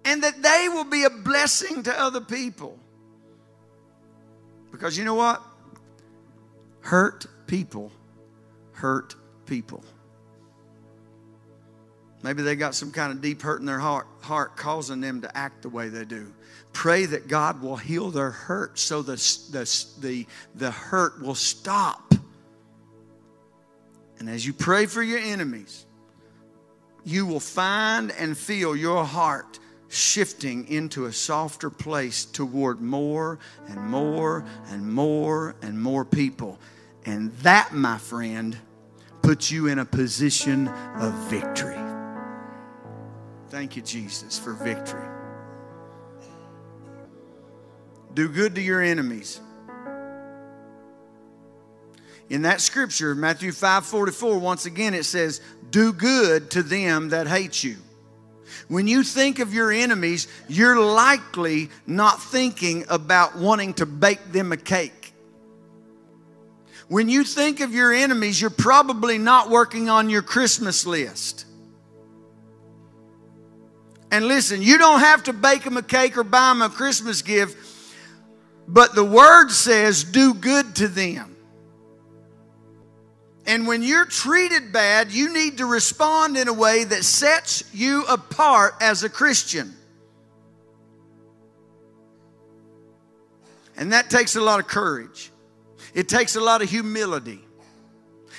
And 0.05 0.23
that 0.23 0.43
they 0.43 0.69
will 0.69 0.85
be 0.85 1.05
a 1.05 1.11
blessing 1.11 1.83
to 1.85 2.01
other 2.01 2.21
people. 2.21 2.79
Because 4.71 4.99
you 4.99 5.05
know 5.05 5.15
what? 5.15 5.43
Hurt 6.81 7.27
people 7.47 7.91
hurt 8.77 9.15
people. 9.47 9.83
Maybe 12.23 12.43
they 12.43 12.57
got 12.57 12.75
some 12.75 12.91
kind 12.91 13.13
of 13.13 13.21
deep 13.21 13.41
hurt 13.43 13.61
in 13.61 13.67
their 13.67 13.79
heart, 13.79 14.07
heart 14.21 14.57
causing 14.57 15.01
them 15.01 15.23
to 15.23 15.37
act 15.37 15.63
the 15.63 15.69
way 15.69 15.89
they 15.89 16.05
do. 16.05 16.33
Pray 16.73 17.07
that 17.07 17.29
God 17.29 17.63
will 17.63 17.77
heal 17.77 18.11
their 18.11 18.31
hurt 18.31 18.79
so 18.79 19.03
the, 19.03 19.15
the, 19.51 19.87
the, 20.01 20.27
the 20.55 20.71
hurt 20.71 21.23
will 21.23 21.35
stop. 21.35 22.15
And 24.19 24.29
as 24.29 24.47
you 24.47 24.53
pray 24.53 24.87
for 24.87 25.03
your 25.03 25.21
enemies, 25.21 25.86
you 27.07 27.25
will 27.25 27.41
find 27.41 28.11
and 28.11 28.37
feel 28.37 28.75
your 28.75 29.05
heart 29.05 29.61
shifting 29.89 30.67
into 30.67 31.07
a 31.07 31.13
softer 31.13 31.71
place 31.71 32.25
toward 32.25 32.81
more 32.81 33.39
and 33.69 33.81
more 33.81 34.45
and 34.71 34.93
more 34.93 35.55
and 35.63 35.81
more 35.81 36.05
people. 36.05 36.59
And 37.05 37.33
that, 37.39 37.73
my 37.73 37.97
friend, 37.99 38.59
puts 39.23 39.53
you 39.53 39.69
in 39.69 39.79
a 39.79 39.85
position 39.85 40.67
of 40.67 41.15
victory. 41.31 41.79
Thank 43.51 43.77
you, 43.77 43.83
Jesus, 43.83 44.37
for 44.37 44.55
victory. 44.55 45.07
Do 48.15 48.29
good 48.29 48.57
to 48.57 48.61
your 48.61 48.83
enemies. 48.83 49.41
In 52.29 52.43
that 52.43 52.61
scripture, 52.61 53.15
Matthew 53.15 53.53
5 53.53 53.87
44, 53.87 54.39
once 54.39 54.67
again 54.67 54.95
it 54.95 55.05
says, 55.05 55.41
Do 55.77 55.93
good 55.93 56.53
to 56.53 56.63
them 56.63 57.11
that 57.11 57.27
hate 57.27 57.63
you. 57.63 57.77
When 58.69 58.89
you 58.89 59.03
think 59.03 59.41
of 59.41 59.53
your 59.53 59.71
enemies, 59.71 60.27
you're 60.49 60.81
likely 60.81 61.69
not 61.87 62.23
thinking 62.23 62.87
about 62.89 63.37
wanting 63.37 63.75
to 63.75 63.85
bake 63.85 64.33
them 64.33 64.53
a 64.53 64.57
cake. 64.57 65.13
When 66.89 67.11
you 67.11 67.25
think 67.25 67.61
of 67.61 67.75
your 67.75 67.93
enemies, 67.93 68.41
you're 68.41 68.49
probably 68.49 69.19
not 69.19 69.51
working 69.51 69.91
on 69.91 70.09
your 70.09 70.23
Christmas 70.23 70.87
list. 70.87 71.45
And 74.11 74.29
listen, 74.29 74.63
you 74.63 74.79
don't 74.79 75.01
have 75.01 75.25
to 75.25 75.35
bake 75.35 75.65
them 75.65 75.77
a 75.77 75.83
cake 75.83 76.17
or 76.17 76.25
buy 76.25 76.49
them 76.49 76.63
a 76.63 76.71
Christmas 76.71 77.21
gift, 77.21 77.55
but 78.67 78.95
the 78.95 79.05
word 79.05 79.51
says 79.51 80.05
do 80.05 80.33
good 80.33 80.75
to 80.77 80.89
them. 80.89 81.36
And 83.47 83.67
when 83.67 83.83
you're 83.83 84.05
treated 84.05 84.73
bad, 84.73 85.13
you 85.13 85.33
need 85.33 85.59
to 85.59 85.67
respond 85.67 86.37
in 86.37 86.49
a 86.49 86.53
way 86.53 86.83
that 86.83 87.05
sets 87.05 87.63
you 87.73 88.05
apart 88.07 88.75
as 88.81 89.05
a 89.05 89.09
Christian. 89.09 89.75
And 93.77 93.93
that 93.93 94.11
takes 94.11 94.35
a 94.37 94.41
lot 94.41 94.59
of 94.59 94.67
courage. 94.67 95.31
It 95.95 96.09
takes 96.09 96.35
a 96.35 96.41
lot 96.41 96.61
of 96.61 96.69
humility. 96.69 97.41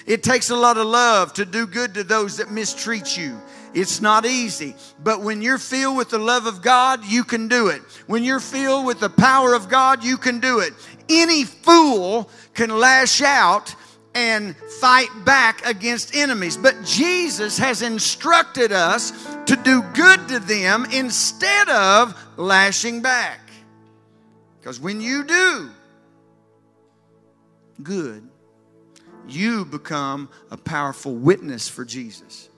It 0.05 0.23
takes 0.23 0.49
a 0.49 0.55
lot 0.55 0.77
of 0.77 0.87
love 0.87 1.33
to 1.33 1.45
do 1.45 1.67
good 1.67 1.93
to 1.95 2.03
those 2.03 2.37
that 2.37 2.51
mistreat 2.51 3.17
you. 3.17 3.39
It's 3.73 4.01
not 4.01 4.25
easy, 4.25 4.75
but 5.03 5.21
when 5.21 5.41
you're 5.41 5.57
filled 5.57 5.97
with 5.97 6.09
the 6.09 6.17
love 6.17 6.47
of 6.47 6.61
God, 6.61 7.05
you 7.05 7.23
can 7.23 7.47
do 7.47 7.67
it. 7.67 7.81
When 8.07 8.23
you're 8.23 8.39
filled 8.39 8.85
with 8.85 8.99
the 8.99 9.09
power 9.09 9.53
of 9.53 9.69
God, 9.69 10.03
you 10.03 10.17
can 10.17 10.39
do 10.39 10.59
it. 10.59 10.73
Any 11.09 11.43
fool 11.43 12.29
can 12.53 12.69
lash 12.69 13.21
out 13.21 13.75
and 14.17 14.57
fight 14.81 15.09
back 15.25 15.63
against 15.63 16.15
enemies. 16.15 16.57
But 16.57 16.83
Jesus 16.83 17.55
has 17.59 17.83
instructed 17.83 18.71
us 18.71 19.11
to 19.45 19.55
do 19.55 19.83
good 19.93 20.27
to 20.29 20.39
them 20.39 20.87
instead 20.91 21.69
of 21.69 22.19
lashing 22.35 23.03
back. 23.03 23.39
Because 24.59 24.79
when 24.79 25.01
you 25.01 25.23
do 25.23 25.69
good, 27.83 28.27
you 29.29 29.65
become 29.65 30.29
a 30.49 30.57
powerful 30.57 31.13
witness 31.13 31.69
for 31.69 31.85
Jesus. 31.85 32.49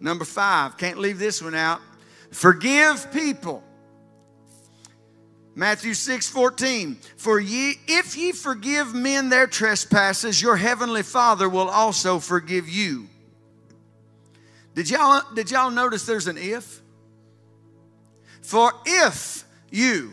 Number 0.00 0.24
five, 0.24 0.78
can't 0.78 0.98
leave 0.98 1.18
this 1.18 1.42
one 1.42 1.54
out. 1.54 1.82
Forgive 2.30 3.12
people 3.12 3.62
Matthew 5.58 5.92
6 5.92 6.28
14. 6.28 6.94
For 7.16 7.40
ye, 7.40 7.74
if 7.88 8.16
ye 8.16 8.30
forgive 8.30 8.94
men 8.94 9.28
their 9.28 9.48
trespasses, 9.48 10.40
your 10.40 10.54
heavenly 10.54 11.02
Father 11.02 11.48
will 11.48 11.68
also 11.68 12.20
forgive 12.20 12.68
you. 12.68 13.08
Did 14.76 14.88
y'all, 14.88 15.22
did 15.34 15.50
y'all 15.50 15.72
notice 15.72 16.06
there's 16.06 16.28
an 16.28 16.38
if? 16.38 16.80
For 18.40 18.72
if 18.86 19.44
you 19.68 20.12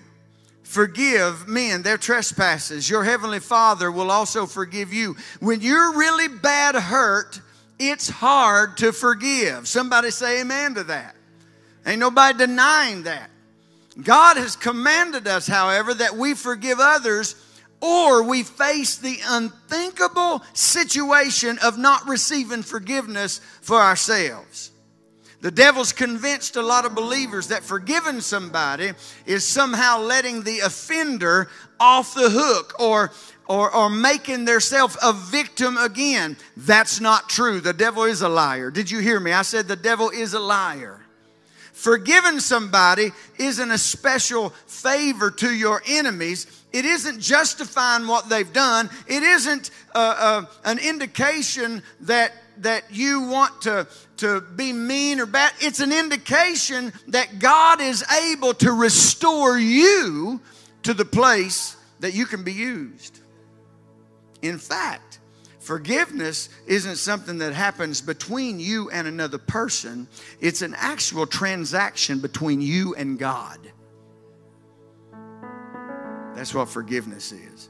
forgive 0.63 1.47
men 1.47 1.83
their 1.83 1.99
trespasses, 1.99 2.89
your 2.89 3.03
heavenly 3.03 3.39
Father 3.39 3.91
will 3.91 4.09
also 4.09 4.47
forgive 4.47 4.91
you. 4.91 5.15
When 5.41 5.61
you're 5.61 5.95
really 5.95 6.27
bad 6.27 6.73
hurt, 6.73 7.39
it's 7.77 8.09
hard 8.09 8.77
to 8.77 8.91
forgive. 8.91 9.67
Somebody 9.67 10.09
say 10.09 10.41
amen 10.41 10.73
to 10.73 10.85
that. 10.85 11.15
Ain't 11.85 11.99
nobody 11.99 12.35
denying 12.35 13.03
that. 13.03 13.29
God 14.01 14.37
has 14.37 14.55
commanded 14.55 15.27
us, 15.27 15.47
however, 15.47 15.93
that 15.93 16.15
we 16.15 16.33
forgive 16.33 16.79
others 16.79 17.35
or 17.81 18.23
we 18.23 18.43
face 18.43 18.97
the 18.97 19.19
unthinkable 19.27 20.43
situation 20.53 21.57
of 21.63 21.77
not 21.77 22.07
receiving 22.07 22.63
forgiveness 22.63 23.39
for 23.61 23.79
ourselves. 23.79 24.71
The 25.41 25.51
devil's 25.51 25.93
convinced 25.93 26.55
a 26.55 26.61
lot 26.61 26.85
of 26.85 26.95
believers 26.95 27.49
that 27.49 27.63
forgiving 27.63 28.21
somebody 28.21 28.93
is 29.27 29.45
somehow 29.45 29.99
letting 29.99 30.41
the 30.41 30.61
offender 30.61 31.49
off 31.79 32.15
the 32.15 32.29
hook 32.31 32.73
or, 32.79 33.11
or, 33.47 33.71
or 33.71 33.89
making 33.89 34.45
themselves 34.45 34.97
a 35.03 35.13
victim 35.13 35.77
again. 35.77 36.37
That's 36.57 36.99
not 36.99 37.29
true. 37.29 37.61
The 37.61 37.73
devil 37.73 38.05
is 38.05 38.23
a 38.23 38.29
liar. 38.29 38.71
Did 38.71 38.89
you 38.89 38.99
hear 38.99 39.19
me? 39.19 39.33
I 39.33 39.43
said 39.43 39.67
the 39.67 39.75
devil 39.75 40.09
is 40.09 40.33
a 40.33 40.39
liar. 40.39 41.04
Forgiving 41.75 42.39
somebody 42.39 43.11
isn't 43.37 43.69
a 43.69 43.77
special 43.77 44.49
favor 44.65 45.29
to 45.29 45.53
your 45.53 45.83
enemies. 45.85 46.47
It 46.71 46.85
isn't 46.85 47.19
justifying 47.19 48.07
what 48.07 48.29
they've 48.29 48.51
done. 48.51 48.89
It 49.07 49.21
isn't 49.23 49.71
uh, 49.93 50.15
uh, 50.17 50.45
an 50.63 50.79
indication 50.79 51.83
that 52.01 52.31
that 52.59 52.85
you 52.89 53.23
want 53.23 53.63
to, 53.63 53.85
to 54.17 54.39
be 54.39 54.71
mean 54.71 55.19
or 55.19 55.25
bad. 55.25 55.51
It's 55.59 55.81
an 55.81 55.91
indication 55.91 56.93
that 57.09 57.39
God 57.39 57.81
is 57.81 58.01
able 58.31 58.53
to 58.53 58.71
restore 58.71 59.59
you 59.59 60.39
to 60.83 60.93
the 60.93 61.03
place 61.03 61.75
that 61.99 62.13
you 62.13 62.25
can 62.25 62.43
be 62.43 62.53
used. 62.53 63.19
In 64.41 64.57
fact, 64.57 65.04
forgiveness 65.65 66.49
isn't 66.67 66.97
something 66.97 67.39
that 67.39 67.53
happens 67.53 67.99
between 67.99 68.59
you 68.59 68.89
and 68.91 69.07
another 69.07 69.39
person, 69.39 70.07
it's 70.39 70.61
an 70.61 70.75
actual 70.77 71.25
transaction 71.25 72.19
between 72.19 72.61
you 72.61 72.93
and 72.95 73.17
God. 73.17 73.59
That's 76.35 76.53
what 76.53 76.69
forgiveness 76.69 77.31
is. 77.31 77.69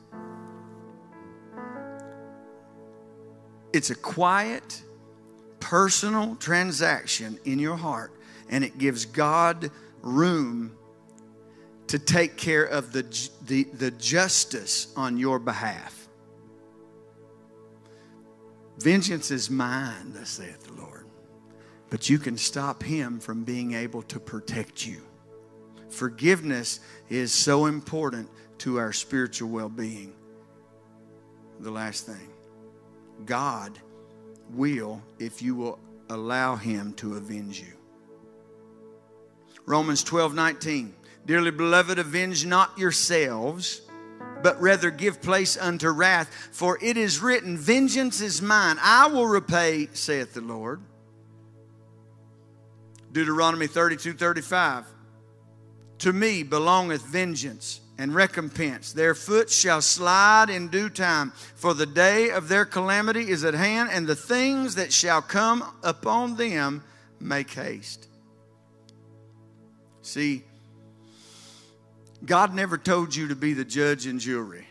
It's 3.72 3.90
a 3.90 3.96
quiet, 3.96 4.82
personal 5.60 6.36
transaction 6.36 7.40
in 7.46 7.60
your 7.60 7.76
heart, 7.78 8.12
and 8.50 8.64
it 8.64 8.78
gives 8.78 9.06
God 9.06 9.72
room 10.02 10.76
to 11.88 12.00
take 12.00 12.36
care 12.36 12.64
of 12.66 12.92
the, 12.92 13.04
the, 13.46 13.64
the 13.64 13.92
justice 13.92 14.92
on 14.98 15.18
your 15.18 15.40
behalf. 15.40 16.05
Vengeance 18.78 19.32
is 19.32 19.50
mine, 19.50 20.14
thus 20.14 20.30
saith 20.30 20.64
the 20.64 20.82
Lord. 20.82 21.06
But 21.90 22.10
you 22.10 22.20
can 22.20 22.38
stop 22.38 22.84
him 22.84 23.20
from 23.20 23.44
being 23.44 23.74
able 23.74 24.02
to 24.04 24.20
protect 24.20 24.86
you. 24.86 25.02
Forgiveness 25.90 26.82
is 27.10 27.34
so 27.34 27.68
important 27.68 28.30
to 28.60 28.78
our 28.78 28.92
spiritual 28.92 29.50
well 29.50 29.70
being. 29.70 30.14
The 31.60 31.72
last 31.72 32.06
thing 32.06 32.30
God 33.26 33.80
will 34.52 35.02
if 35.20 35.42
you 35.42 35.56
will 35.56 35.80
allow 36.10 36.56
him 36.56 36.94
to 36.94 37.16
avenge 37.16 37.62
you. 37.62 37.74
Romans 39.66 40.04
12 40.04 40.34
19. 40.34 40.94
Dearly 41.26 41.52
beloved, 41.52 41.98
avenge 41.98 42.46
not 42.46 42.78
yourselves, 42.78 43.82
but 44.46 44.62
rather 44.62 44.92
give 44.92 45.24
place 45.24 45.58
unto 45.58 45.90
wrath. 45.90 46.30
For 46.52 46.78
it 46.80 46.98
is 46.98 47.20
written, 47.20 47.58
Vengeance 47.58 48.22
is 48.22 48.44
mine, 48.44 48.78
I 48.80 49.08
will 49.08 49.26
repay, 49.26 49.90
saith 49.94 50.36
the 50.36 50.42
Lord. 50.42 50.82
Deuteronomy 53.12 53.66
32 53.66 54.14
35. 54.14 54.86
To 55.98 56.14
me 56.14 56.44
belongeth 56.44 57.02
vengeance 57.08 57.82
and 57.98 58.14
recompense. 58.14 58.94
Their 58.94 59.16
foot 59.16 59.50
shall 59.50 59.82
slide 59.82 60.52
in 60.52 60.68
due 60.68 60.90
time, 60.90 61.32
for 61.56 61.74
the 61.74 61.88
day 61.88 62.30
of 62.30 62.48
their 62.48 62.66
calamity 62.66 63.32
is 63.32 63.44
at 63.44 63.56
hand, 63.56 63.90
and 63.92 64.06
the 64.06 64.16
things 64.16 64.76
that 64.76 64.94
shall 64.94 65.24
come 65.24 65.64
upon 65.82 66.36
them 66.36 66.84
make 67.20 67.50
haste. 67.50 68.08
See, 70.04 70.44
God 72.24 72.54
never 72.54 72.78
told 72.78 73.16
you 73.16 73.28
to 73.30 73.36
be 73.36 73.54
the 73.54 73.66
judge 73.66 74.06
and 74.06 74.20
jury. 74.20 74.68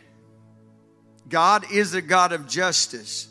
God 1.29 1.71
is 1.71 1.93
a 1.93 2.01
God 2.01 2.31
of 2.31 2.47
justice, 2.47 3.27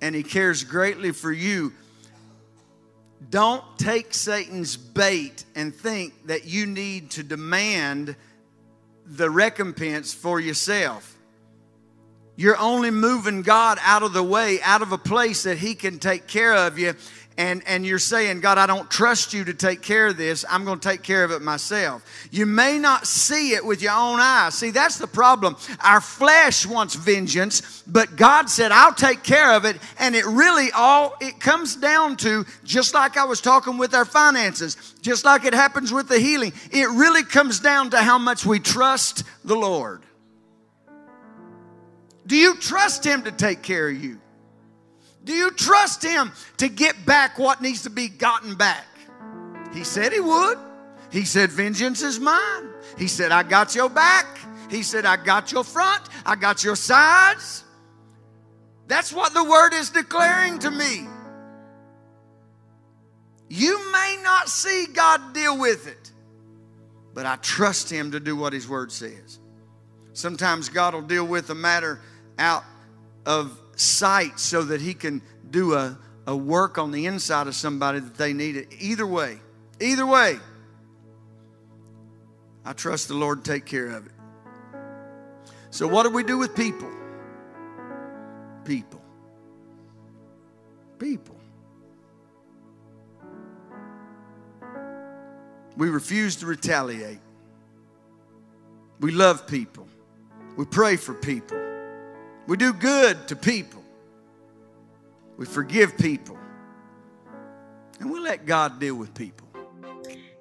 and 0.00 0.14
He 0.14 0.22
cares 0.22 0.64
greatly 0.64 1.12
for 1.12 1.32
you. 1.32 1.72
Don't 3.30 3.64
take 3.78 4.14
Satan's 4.14 4.76
bait 4.76 5.44
and 5.54 5.74
think 5.74 6.26
that 6.26 6.44
you 6.44 6.66
need 6.66 7.10
to 7.12 7.22
demand 7.22 8.14
the 9.06 9.30
recompense 9.30 10.12
for 10.12 10.38
yourself. 10.38 11.16
You're 12.36 12.58
only 12.58 12.90
moving 12.90 13.42
God 13.42 13.78
out 13.82 14.02
of 14.02 14.12
the 14.12 14.22
way, 14.22 14.60
out 14.62 14.82
of 14.82 14.92
a 14.92 14.98
place 14.98 15.44
that 15.44 15.58
He 15.58 15.74
can 15.74 15.98
take 15.98 16.26
care 16.26 16.54
of 16.54 16.78
you 16.78 16.94
and, 17.38 17.62
and 17.66 17.84
you're 17.84 17.98
saying, 17.98 18.40
God, 18.40 18.56
I 18.56 18.66
don't 18.66 18.90
trust 18.90 19.34
you 19.34 19.44
to 19.44 19.54
take 19.54 19.82
care 19.82 20.06
of 20.06 20.16
this. 20.16 20.44
I'm 20.48 20.64
going 20.64 20.80
to 20.80 20.88
take 20.88 21.02
care 21.02 21.22
of 21.22 21.30
it 21.30 21.42
myself. 21.42 22.02
You 22.30 22.46
may 22.46 22.78
not 22.78 23.06
see 23.06 23.52
it 23.52 23.64
with 23.64 23.82
your 23.82 23.92
own 23.92 24.20
eyes. 24.20 24.54
See, 24.54 24.70
that's 24.70 24.98
the 24.98 25.06
problem. 25.06 25.56
Our 25.80 26.00
flesh 26.00 26.64
wants 26.64 26.94
vengeance, 26.94 27.82
but 27.86 28.16
God 28.16 28.48
said, 28.48 28.72
I'll 28.72 28.94
take 28.94 29.22
care 29.22 29.52
of 29.52 29.66
it. 29.66 29.76
And 29.98 30.14
it 30.14 30.24
really 30.24 30.70
all, 30.72 31.14
it 31.20 31.38
comes 31.38 31.76
down 31.76 32.16
to, 32.18 32.46
just 32.64 32.94
like 32.94 33.18
I 33.18 33.24
was 33.24 33.42
talking 33.42 33.76
with 33.76 33.94
our 33.94 34.06
finances, 34.06 34.94
just 35.02 35.24
like 35.26 35.44
it 35.44 35.52
happens 35.54 35.92
with 35.92 36.08
the 36.08 36.18
healing, 36.18 36.54
it 36.72 36.88
really 36.88 37.22
comes 37.22 37.60
down 37.60 37.90
to 37.90 37.98
how 37.98 38.16
much 38.18 38.46
we 38.46 38.60
trust 38.60 39.24
the 39.44 39.56
Lord. 39.56 40.02
Do 42.26 42.36
you 42.36 42.56
trust 42.56 43.04
Him 43.04 43.24
to 43.24 43.30
take 43.30 43.62
care 43.62 43.88
of 43.88 44.02
you? 44.02 44.20
Do 45.26 45.34
you 45.34 45.50
trust 45.50 46.04
Him 46.04 46.32
to 46.58 46.68
get 46.68 47.04
back 47.04 47.36
what 47.36 47.60
needs 47.60 47.82
to 47.82 47.90
be 47.90 48.08
gotten 48.08 48.54
back? 48.54 48.86
He 49.74 49.82
said 49.82 50.12
He 50.12 50.20
would. 50.20 50.56
He 51.10 51.24
said, 51.24 51.50
Vengeance 51.50 52.02
is 52.02 52.20
mine. 52.20 52.70
He 52.96 53.08
said, 53.08 53.32
I 53.32 53.42
got 53.42 53.74
your 53.74 53.90
back. 53.90 54.38
He 54.70 54.82
said, 54.82 55.04
I 55.04 55.16
got 55.16 55.50
your 55.50 55.64
front. 55.64 56.02
I 56.24 56.36
got 56.36 56.62
your 56.62 56.76
sides. 56.76 57.64
That's 58.86 59.12
what 59.12 59.34
the 59.34 59.42
word 59.42 59.74
is 59.74 59.90
declaring 59.90 60.60
to 60.60 60.70
me. 60.70 61.08
You 63.48 63.92
may 63.92 64.18
not 64.22 64.48
see 64.48 64.86
God 64.92 65.32
deal 65.32 65.58
with 65.58 65.88
it, 65.88 66.12
but 67.14 67.26
I 67.26 67.36
trust 67.36 67.90
Him 67.90 68.12
to 68.12 68.20
do 68.20 68.36
what 68.36 68.52
His 68.52 68.68
word 68.68 68.92
says. 68.92 69.40
Sometimes 70.12 70.68
God 70.68 70.94
will 70.94 71.02
deal 71.02 71.26
with 71.26 71.50
a 71.50 71.54
matter 71.54 72.00
out 72.38 72.64
of 73.24 73.58
sight 73.76 74.40
so 74.40 74.62
that 74.62 74.80
he 74.80 74.94
can 74.94 75.22
do 75.50 75.74
a, 75.74 75.96
a 76.26 76.36
work 76.36 76.78
on 76.78 76.90
the 76.90 77.06
inside 77.06 77.46
of 77.46 77.54
somebody 77.54 78.00
that 78.00 78.16
they 78.16 78.32
need 78.32 78.56
it. 78.56 78.68
Either 78.80 79.06
way, 79.06 79.38
either 79.80 80.06
way, 80.06 80.38
I 82.64 82.72
trust 82.72 83.08
the 83.08 83.14
Lord 83.14 83.44
to 83.44 83.52
take 83.52 83.64
care 83.64 83.88
of 83.90 84.06
it. 84.06 84.12
So, 85.70 85.86
what 85.86 86.02
do 86.02 86.10
we 86.10 86.24
do 86.24 86.38
with 86.38 86.56
people? 86.56 86.90
People. 88.64 89.00
People. 90.98 91.36
We 95.76 95.90
refuse 95.90 96.36
to 96.36 96.46
retaliate. 96.46 97.18
We 98.98 99.12
love 99.12 99.46
people. 99.46 99.86
We 100.56 100.64
pray 100.64 100.96
for 100.96 101.12
people. 101.12 101.65
We 102.46 102.56
do 102.56 102.72
good 102.72 103.26
to 103.28 103.36
people. 103.36 103.82
We 105.36 105.46
forgive 105.46 105.98
people. 105.98 106.38
And 107.98 108.10
we 108.10 108.20
let 108.20 108.46
God 108.46 108.78
deal 108.78 108.94
with 108.94 109.12
people. 109.14 109.46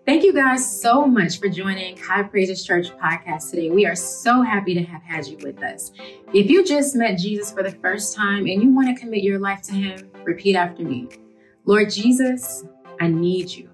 Thank 0.05 0.23
you 0.23 0.33
guys 0.33 0.81
so 0.81 1.07
much 1.07 1.39
for 1.39 1.49
joining 1.49 1.97
High 1.97 2.21
Praises 2.21 2.63
Church 2.63 2.89
podcast 2.89 3.49
today. 3.49 3.71
We 3.71 3.87
are 3.87 3.95
so 3.95 4.43
happy 4.43 4.75
to 4.75 4.83
have 4.83 5.01
had 5.01 5.25
you 5.25 5.37
with 5.41 5.63
us. 5.63 5.91
If 6.31 6.47
you 6.47 6.63
just 6.63 6.95
met 6.95 7.17
Jesus 7.17 7.51
for 7.51 7.63
the 7.63 7.71
first 7.71 8.15
time 8.15 8.45
and 8.45 8.61
you 8.61 8.69
want 8.69 8.95
to 8.95 9.01
commit 9.01 9.23
your 9.23 9.39
life 9.39 9.63
to 9.63 9.73
Him, 9.73 10.11
repeat 10.23 10.55
after 10.55 10.83
me 10.83 11.09
Lord 11.65 11.89
Jesus, 11.89 12.63
I 13.01 13.07
need 13.07 13.49
you. 13.49 13.67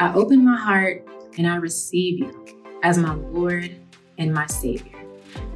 I 0.00 0.12
open 0.14 0.44
my 0.44 0.56
heart 0.56 1.06
and 1.38 1.46
I 1.46 1.54
receive 1.56 2.18
you 2.18 2.46
as 2.82 2.98
my 2.98 3.14
Lord 3.14 3.72
and 4.18 4.34
my 4.34 4.46
Savior. 4.46 4.99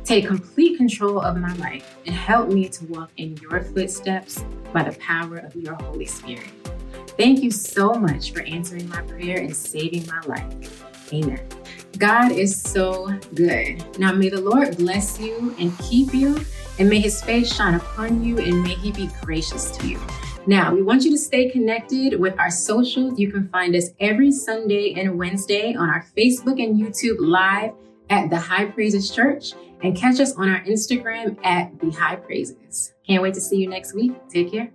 Take 0.05 0.27
complete 0.27 0.77
control 0.77 1.19
of 1.19 1.39
my 1.39 1.55
life 1.55 1.97
and 2.05 2.15
help 2.15 2.51
me 2.51 2.69
to 2.69 2.85
walk 2.87 3.11
in 3.17 3.39
your 3.39 3.63
footsteps 3.63 4.45
by 4.71 4.83
the 4.83 4.97
power 4.99 5.39
of 5.39 5.57
your 5.57 5.75
Holy 5.75 6.05
Spirit. 6.05 6.51
Thank 7.17 7.43
you 7.43 7.51
so 7.51 7.95
much 7.95 8.33
for 8.33 8.43
answering 8.43 8.87
my 8.91 9.01
prayer 9.03 9.39
and 9.39 9.57
saving 9.57 10.07
my 10.07 10.21
life. 10.27 10.85
Amen. 11.11 11.41
God 11.97 12.33
is 12.33 12.61
so 12.61 13.19
good. 13.35 13.83
Now, 13.99 14.13
may 14.13 14.29
the 14.29 14.43
Lord 14.43 14.77
bless 14.77 15.19
you 15.19 15.55
and 15.59 15.77
keep 15.79 16.13
you, 16.13 16.39
and 16.79 16.91
may 16.91 17.01
his 17.01 17.23
face 17.23 17.55
shine 17.55 17.75
upon 17.75 18.23
you, 18.23 18.39
and 18.39 18.63
may 18.63 18.75
he 18.75 18.93
be 18.93 19.09
gracious 19.23 19.71
to 19.79 19.87
you. 19.87 20.01
Now, 20.47 20.75
we 20.75 20.83
want 20.83 21.05
you 21.05 21.11
to 21.13 21.19
stay 21.19 21.49
connected 21.49 22.21
with 22.21 22.39
our 22.39 22.51
socials. 22.51 23.19
You 23.19 23.33
can 23.33 23.49
find 23.49 23.75
us 23.75 23.91
every 24.01 24.33
Sunday 24.33 24.95
and 24.99 25.17
Wednesday 25.17 25.75
on 25.75 25.89
our 25.89 26.05
Facebook 26.15 26.63
and 26.63 26.79
YouTube 26.79 27.17
live 27.21 27.73
at 28.11 28.29
the 28.29 28.37
High 28.37 28.67
Praises 28.67 29.11
Church 29.11 29.55
and 29.85 29.95
catch 29.95 30.19
us 30.19 30.35
on 30.37 30.49
our 30.49 30.63
Instagram 30.63 31.37
at 31.45 31.79
the 31.79 31.91
High 31.91 32.17
Praises. 32.17 32.95
Can't 33.07 33.23
wait 33.23 33.35
to 33.35 33.41
see 33.41 33.59
you 33.59 33.69
next 33.69 33.95
week. 33.95 34.13
Take 34.31 34.51
care. 34.51 34.73